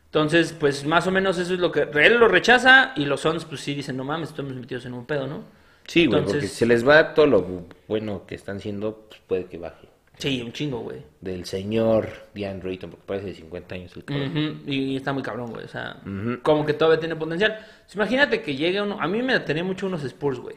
[0.05, 3.45] Entonces, pues más o menos eso es lo que él lo rechaza y los Sons
[3.45, 5.43] pues sí dicen, no mames, estamos metidos en un pedo, ¿no?
[5.86, 9.57] Sí, güey, porque se les va todo lo bueno que están haciendo, pues puede que
[9.57, 9.88] baje.
[10.18, 11.03] Sí, un chingo, güey.
[11.22, 14.63] Del señor Diane Rayton, porque parece de 50 años el cabrón.
[14.65, 15.65] Y está muy cabrón, güey.
[15.65, 16.01] O sea,
[16.41, 17.59] como que todavía tiene potencial.
[17.93, 18.99] imagínate que llegue uno.
[18.99, 20.55] A mí me tenía mucho unos Spurs, güey.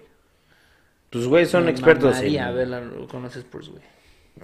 [1.10, 2.54] Tus güeyes son expertos en.
[2.54, 3.82] verla con los Spurs, güey.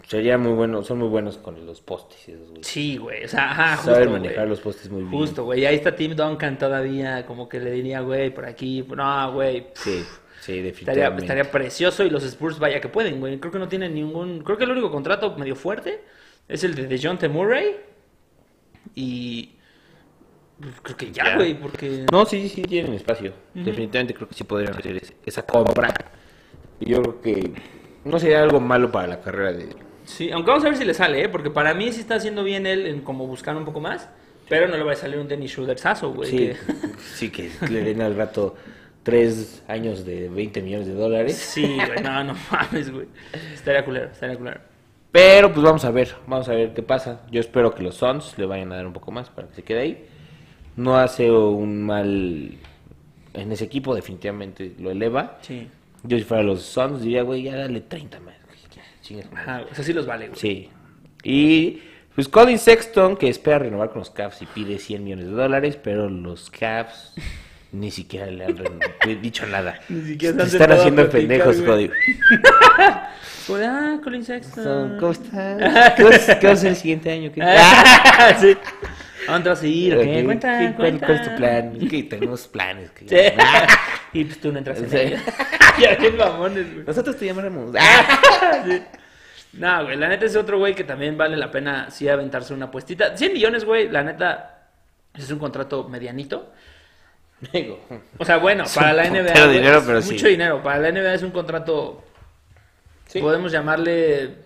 [0.06, 2.26] Sería muy bueno, son muy buenos con los postes.
[2.26, 2.62] Güey.
[2.62, 3.24] Sí, güey.
[3.24, 5.12] O sea, ajá, justo, Saben manejar los postes muy bien.
[5.12, 5.64] Justo, güey.
[5.64, 8.84] Ahí está Tim Duncan todavía, como que le diría, güey, por aquí.
[8.94, 9.68] No, güey.
[9.74, 10.04] Sí,
[10.40, 11.24] sí, definitivamente.
[11.24, 13.38] Estaría, precioso y los Spurs, vaya que pueden, güey.
[13.38, 14.42] Creo que no tienen ningún.
[14.42, 16.00] Creo que el único contrato medio fuerte
[16.48, 17.76] es el de John Murray.
[18.94, 19.52] Y.
[20.82, 22.06] Creo que ya, güey, porque.
[22.12, 23.32] No, sí, sí, tienen espacio.
[23.54, 25.94] Definitivamente creo que sí podrían hacer esa compra.
[26.80, 27.52] Yo creo que
[28.04, 29.68] no sería algo malo para la carrera de
[30.04, 31.28] Sí, aunque vamos a ver si le sale, ¿eh?
[31.28, 34.08] Porque para mí sí está haciendo bien él en como buscar un poco más.
[34.48, 36.30] Pero no le va a salir un Dennis Schroedersazo, güey.
[36.30, 36.56] Sí, que...
[37.14, 38.54] sí, que le den al rato
[39.02, 41.36] tres años de 20 millones de dólares.
[41.36, 43.06] Sí, güey, no, no mames, güey.
[43.52, 44.60] Estaría culero, estaría culero.
[45.10, 47.22] Pero pues vamos a ver, vamos a ver qué pasa.
[47.30, 49.62] Yo espero que los Suns le vayan a dar un poco más para que se
[49.62, 50.06] quede ahí.
[50.76, 52.52] no hace un mal
[53.34, 55.38] en ese equipo, definitivamente lo eleva.
[55.40, 55.68] Sí.
[56.06, 58.36] Yo si fuera los Suns diría, güey, ya dale 30 más.
[59.34, 60.38] Ajá, o sea, sí los vale, güey.
[60.38, 60.70] Sí.
[61.22, 61.82] Y
[62.14, 65.78] pues Colin Sexton, que espera renovar con los Cavs y pide 100 millones de dólares,
[65.82, 67.14] pero los Cavs
[67.72, 69.78] ni siquiera le han dicho nada.
[69.88, 71.90] Ni siquiera están haciendo pendejos, Cody.
[72.80, 74.98] ah, Colin Sexton.
[74.98, 75.94] ¿Cómo estás?
[75.96, 77.30] ¿Qué vas, a hacer el siguiente año?
[77.32, 77.42] ¿Qué?
[78.40, 78.56] sí.
[79.28, 80.24] ¿A dónde vas a ir?
[80.24, 81.78] Cuenta, ¿Cuál, ¿Cuál, es tu plan?
[81.88, 82.90] Que tenemos planes.
[82.92, 83.36] Que...
[84.16, 84.20] Sí.
[84.20, 85.20] y pues tú no entras en ellos.
[85.80, 86.86] ya, qué mamones, güey.
[86.86, 87.72] Nosotros te llamaremos.
[88.64, 88.82] sí.
[89.54, 92.70] No, güey, la neta es otro güey que también vale la pena sí aventarse una
[92.70, 93.16] puestita.
[93.16, 94.68] 100 millones, güey, la neta
[95.14, 96.52] es un contrato medianito.
[98.18, 99.48] O sea, bueno, para la NBA.
[99.48, 100.62] dinero, pero mucho dinero.
[100.62, 102.04] Para la NBA es un contrato.
[103.20, 104.36] Podemos llamarle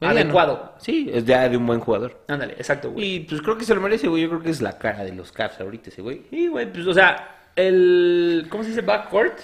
[0.00, 0.74] adecuado.
[0.78, 2.22] Sí, es ya de un buen jugador.
[2.28, 3.16] Ándale, exacto, güey.
[3.16, 4.22] Y pues creo que se lo merece, güey.
[4.22, 6.22] Yo creo que es la cara de los Caps ahorita ese güey.
[6.30, 8.46] Sí, güey, pues o sea, el.
[8.50, 8.82] ¿Cómo se dice?
[8.82, 9.38] Backcourt.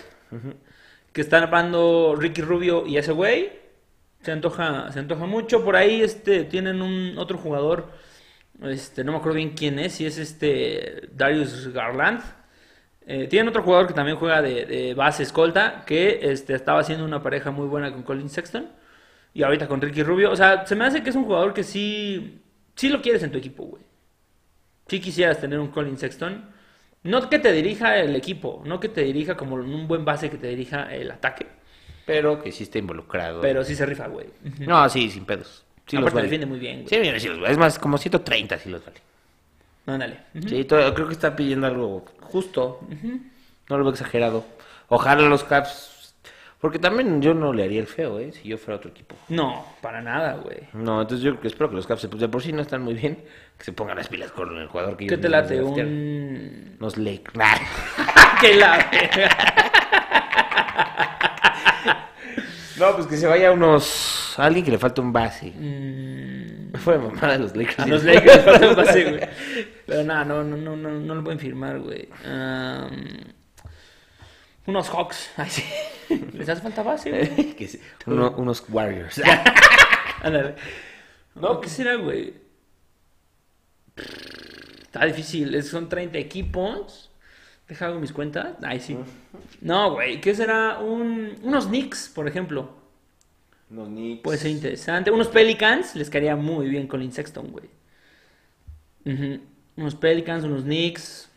[1.13, 3.53] Que están armando Ricky Rubio y ese güey.
[4.23, 5.65] Se antoja, se antoja mucho.
[5.65, 7.91] Por ahí este, tienen un otro jugador.
[8.63, 9.95] Este, no me acuerdo bien quién es.
[9.95, 12.23] Si es este Darius Garland
[13.07, 17.21] eh, tienen otro jugador que también juega de, base escolta, que este, estaba haciendo una
[17.21, 18.69] pareja muy buena con Colin Sexton.
[19.35, 20.31] Y ahorita con Ricky Rubio.
[20.31, 22.41] O sea, se me hace que es un jugador que sí,
[22.77, 23.83] sí lo quieres en tu equipo, güey.
[24.87, 26.51] Sí quisieras tener un Colin Sexton.
[27.03, 30.37] No que te dirija el equipo, no que te dirija como un buen base que
[30.37, 31.47] te dirija el ataque.
[32.05, 33.41] Pero que sí esté involucrado.
[33.41, 34.27] Pero sí se rifa, güey.
[34.61, 35.65] No, sí, sin pedos.
[35.87, 37.03] Sí Aparte los defiende muy bien, güey.
[37.19, 38.99] Sí, sí Es más, como 130 sí los vale.
[39.87, 40.19] Ándale.
[40.47, 42.81] Sí, creo que está pidiendo algo justo.
[43.69, 44.45] No lo veo exagerado.
[44.89, 46.00] Ojalá los Caps.
[46.61, 48.33] Porque también yo no le haría el feo, ¿eh?
[48.33, 49.17] Si yo fuera otro equipo.
[49.31, 50.59] No, para nada, güey.
[50.75, 53.25] No, entonces yo espero que los Caps, pues de por sí no están muy bien,
[53.57, 55.63] que se pongan las pilas con el jugador que ¿Qué te late?
[55.63, 56.77] Un...
[56.79, 57.33] Unos Lakers.
[58.43, 58.91] ¡Qué la
[62.79, 64.35] No, pues que se vaya unos.
[64.39, 65.53] A alguien que le falta un base.
[65.55, 66.75] Mm.
[66.77, 67.81] Fue mamada de los Lakers.
[67.81, 69.21] A los Lakers le falta un base, güey.
[69.87, 72.09] Pero nada, no, no, no, no, no lo pueden firmar, güey.
[74.71, 75.31] Unos Hawks.
[75.37, 75.65] Ay, sí.
[76.33, 77.81] Les hace falta base, güey.
[78.37, 79.21] unos Warriors.
[80.23, 80.55] Ándale.
[81.35, 82.35] no, ¿qué será, güey?
[84.83, 85.63] Está difícil.
[85.63, 87.11] Son 30 equipos.
[87.69, 88.57] Deja hago mis cuentas.
[88.63, 88.99] Ay, sí.
[89.61, 90.21] No, güey.
[90.21, 90.79] ¿Qué será?
[90.79, 92.71] Un, unos Knicks, por ejemplo.
[93.71, 94.23] Unos Knicks.
[94.23, 95.11] Puede ser interesante.
[95.11, 97.67] Unos Pelicans les caería muy bien con Sexton, güey.
[99.77, 101.30] Unos Pelicans, unos Knicks.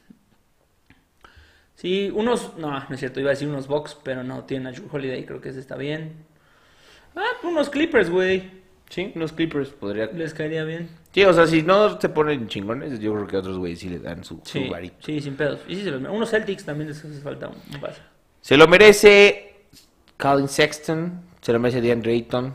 [1.83, 2.57] Sí, unos.
[2.57, 3.19] No, no es cierto.
[3.19, 4.45] Iba a decir unos Bucks, pero no.
[4.45, 5.25] Tienen a Drew Holiday.
[5.25, 6.13] Creo que ese está bien.
[7.13, 8.63] Ah, unos Clippers, güey.
[8.89, 10.05] Sí, unos Clippers podría.
[10.05, 10.87] Les caería bien.
[11.13, 13.99] Sí, o sea, si no se ponen chingones, yo creo que otros güeyes sí le
[13.99, 15.59] dan su, sí, Sí, sin pedos.
[15.67, 16.01] Y sí se los...
[16.01, 17.81] Unos Celtics también les hace falta un, un
[18.39, 19.65] Se lo merece
[20.17, 22.53] Colin Sexton, se lo merece DeAndre Ayton.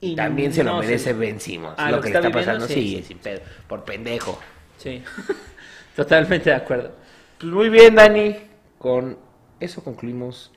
[0.00, 1.76] Y también se lo merece Ben Simmons.
[1.78, 3.40] Ah, lo, que, le está pasando, sí, sin pedo.
[3.66, 4.38] Por pendejo.
[4.76, 5.02] Sí,
[5.96, 6.92] totalmente de acuerdo.
[7.38, 8.36] Pues muy bien, Dani.
[8.78, 9.18] Con
[9.60, 10.52] eso concluimos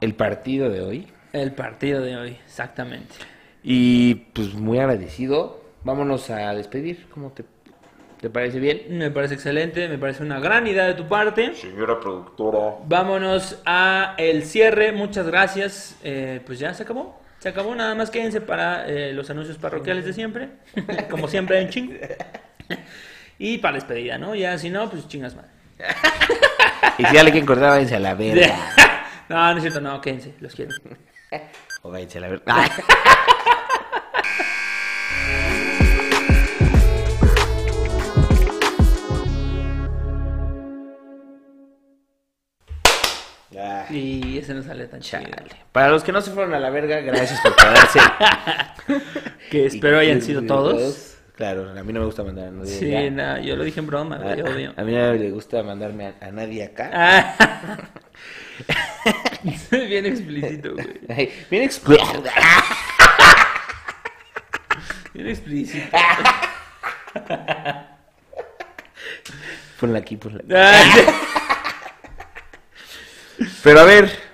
[0.00, 1.08] el partido de hoy.
[1.32, 3.14] El partido de hoy, exactamente.
[3.62, 5.60] Y pues muy agradecido.
[5.84, 7.08] Vámonos a despedir.
[7.10, 7.44] ¿Cómo te,
[8.20, 8.98] te parece bien?
[8.98, 11.54] Me parece excelente, me parece una gran idea de tu parte.
[11.54, 12.76] Señora productora.
[12.86, 14.92] Vámonos a el cierre.
[14.92, 15.98] Muchas gracias.
[16.04, 17.20] Eh, pues ya se acabó.
[17.38, 20.50] Se acabó, nada más quédense para eh, los anuncios parroquiales de siempre.
[21.10, 21.98] Como siempre en ching.
[23.38, 24.34] y para la despedida, ¿no?
[24.34, 25.50] Ya si no, pues chingas mal.
[26.98, 28.56] y si alguien cortaba, váyanse a la verga.
[29.28, 30.72] no, no es cierto, no, quédense, los quiero.
[31.82, 32.54] o váyanse a la verga.
[43.90, 45.30] Y ese no sale tan Chale.
[45.72, 48.00] Para los que no se fueron a la verga, gracias por quedarse.
[49.50, 51.15] que espero hayan sido todos.
[51.36, 52.78] Claro, a mí no me gusta mandar a nadie.
[52.78, 56.14] Sí, nada, yo lo dije en broma, a, yo A mí no me gusta mandarme
[56.18, 56.90] a, nadie acá.
[56.94, 57.78] Ah.
[59.70, 61.30] bien explícito, güey.
[61.50, 62.22] bien explícito.
[65.12, 65.98] bien explícito.
[69.78, 70.54] ponla aquí, ponla aquí.
[70.54, 70.84] Ah,
[73.62, 74.25] pero a ver,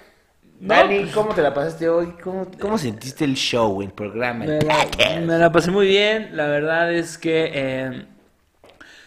[0.65, 2.15] Dani, ¿cómo te la pasaste hoy?
[2.23, 4.45] ¿Cómo, sentiste el show, el programa?
[4.45, 6.37] Me la, pasé muy bien.
[6.37, 8.07] La verdad es que eh,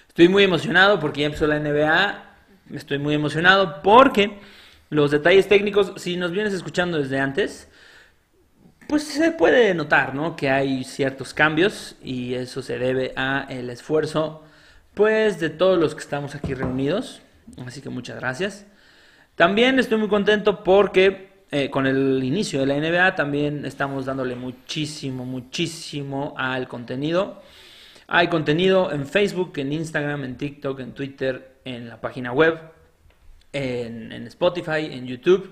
[0.10, 2.24] estoy muy emocionado porque ya empezó la NBA.
[2.74, 4.38] Estoy muy emocionado porque
[4.90, 7.70] los detalles técnicos, si nos vienes escuchando desde antes,
[8.90, 10.36] pues se puede notar, ¿no?
[10.36, 14.44] Que hay ciertos cambios y eso se debe a el esfuerzo,
[14.94, 17.22] pues, de todos los que estamos aquí reunidos.
[17.66, 18.66] Así que muchas gracias.
[19.36, 24.36] También estoy muy contento porque eh, con el inicio de la NBA también estamos dándole
[24.36, 27.42] muchísimo, muchísimo al contenido.
[28.08, 32.60] Hay contenido en Facebook, en Instagram, en TikTok, en Twitter, en la página web,
[33.54, 35.52] en, en Spotify, en YouTube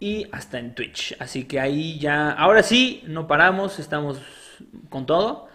[0.00, 1.16] y hasta en Twitch.
[1.18, 4.20] Así que ahí ya, ahora sí, no paramos, estamos
[4.88, 5.48] con todo.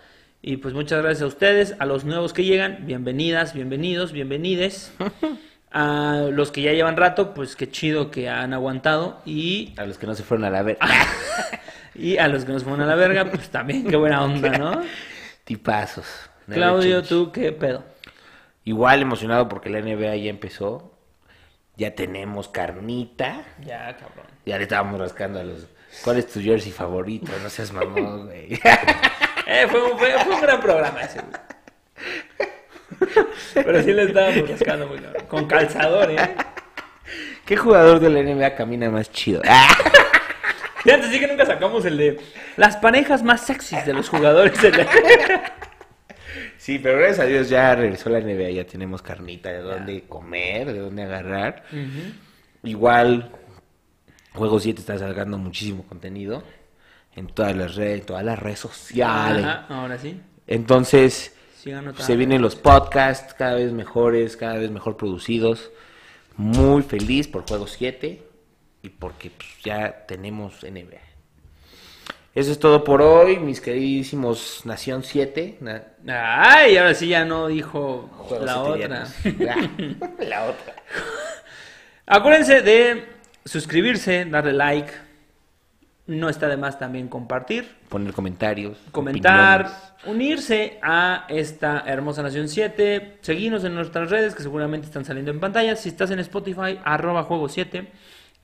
[0.43, 4.91] Y pues muchas gracias a ustedes, a los nuevos que llegan, bienvenidas, bienvenidos, bienvenides.
[5.71, 9.21] A los que ya llevan rato, pues qué chido que han aguantado.
[9.25, 10.85] Y a los que no se fueron a la verga.
[11.95, 14.49] y a los que no se fueron a la verga, pues también qué buena onda,
[14.57, 14.81] ¿no?
[15.45, 16.05] Tipazos.
[16.49, 17.85] Claudio, ¿tú qué pedo?
[18.65, 20.91] Igual emocionado porque la NBA ya empezó.
[21.77, 23.45] Ya tenemos carnita.
[23.61, 24.27] Ya, cabrón.
[24.45, 25.67] Ya le estábamos rascando a los...
[26.03, 27.31] ¿Cuál es tu jersey favorito?
[27.41, 28.53] No seas mamón, güey.
[29.47, 32.51] eh, fue, un, fue, un gran programa ese, güey.
[33.53, 35.25] Pero sí le estábamos rascando muy cabrón.
[35.27, 36.35] Con calzador, ¿eh?
[37.45, 39.41] ¿Qué jugador de la NBA camina más chido?
[40.83, 42.19] Fíjate, sí que nunca sacamos el de
[42.57, 44.87] las parejas más sexys de los jugadores de la
[46.57, 50.71] Sí, pero gracias a Dios ya regresó la NBA, ya tenemos carnita de dónde comer,
[50.71, 51.63] de dónde agarrar.
[52.63, 53.31] Igual,
[54.33, 56.43] Juego 7 está sacando muchísimo contenido
[57.15, 59.45] en todas las redes, en todas las redes sociales.
[59.69, 60.21] ahora sí.
[60.47, 61.35] Entonces,
[61.97, 65.69] se vienen los podcasts cada vez mejores, cada vez mejor producidos.
[66.35, 68.23] Muy feliz por Juego 7
[68.81, 70.99] y porque pues, ya tenemos NBA.
[72.33, 75.59] Eso es todo por hoy, mis queridísimos Nación 7.
[76.07, 78.09] Ay, ahora sí ya no dijo
[78.41, 79.07] la otra.
[80.19, 80.75] la otra.
[82.07, 83.05] Acuérdense de
[83.45, 84.91] suscribirse, darle like.
[86.07, 87.75] No está de más también compartir.
[87.89, 88.77] Poner comentarios.
[88.91, 89.69] Comentar.
[90.05, 93.19] Unirse a esta hermosa Nación 7.
[93.21, 95.75] Seguirnos en nuestras redes que seguramente están saliendo en pantalla.
[95.75, 97.91] Si estás en Spotify, arroba juego 7.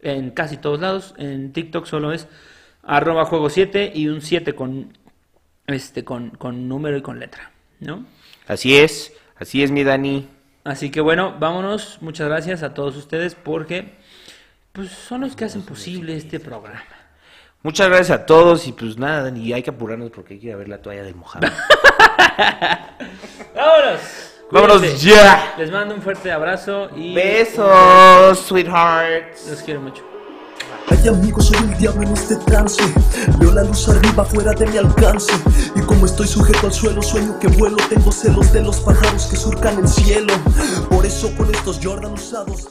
[0.02, 1.16] En casi todos lados.
[1.18, 2.28] En TikTok solo es
[2.88, 4.98] arroba juego 7 y un 7 con,
[5.68, 8.06] este, con, con número y con letra, ¿no?
[8.48, 10.28] Así es, así es mi Dani.
[10.64, 12.00] Así que bueno, vámonos.
[12.02, 13.96] Muchas gracias a todos ustedes porque
[14.72, 16.97] pues, son los que hacen posible este programa.
[17.68, 20.54] Muchas gracias a todos y pues nada, Dani, hay que apurarnos porque hay que ir
[20.54, 21.46] a ver la toalla del mojado.
[23.54, 24.00] ¡Vámonos!
[24.52, 25.54] ¡Vámonos ya!
[25.58, 27.14] Les mando un fuerte abrazo y...
[27.14, 29.50] Besos, sweethearts.
[29.50, 30.02] Los quiero mucho.
[30.88, 32.82] Ay amigo, soy el diablo en este trance
[33.38, 35.34] Veo la luz arriba fuera de mi alcance
[35.76, 39.36] Y como estoy sujeto al suelo, sueño que vuelo Tengo celos de los pájaros que
[39.36, 40.34] surcan el cielo
[40.90, 42.70] Por eso con estos Jordan usados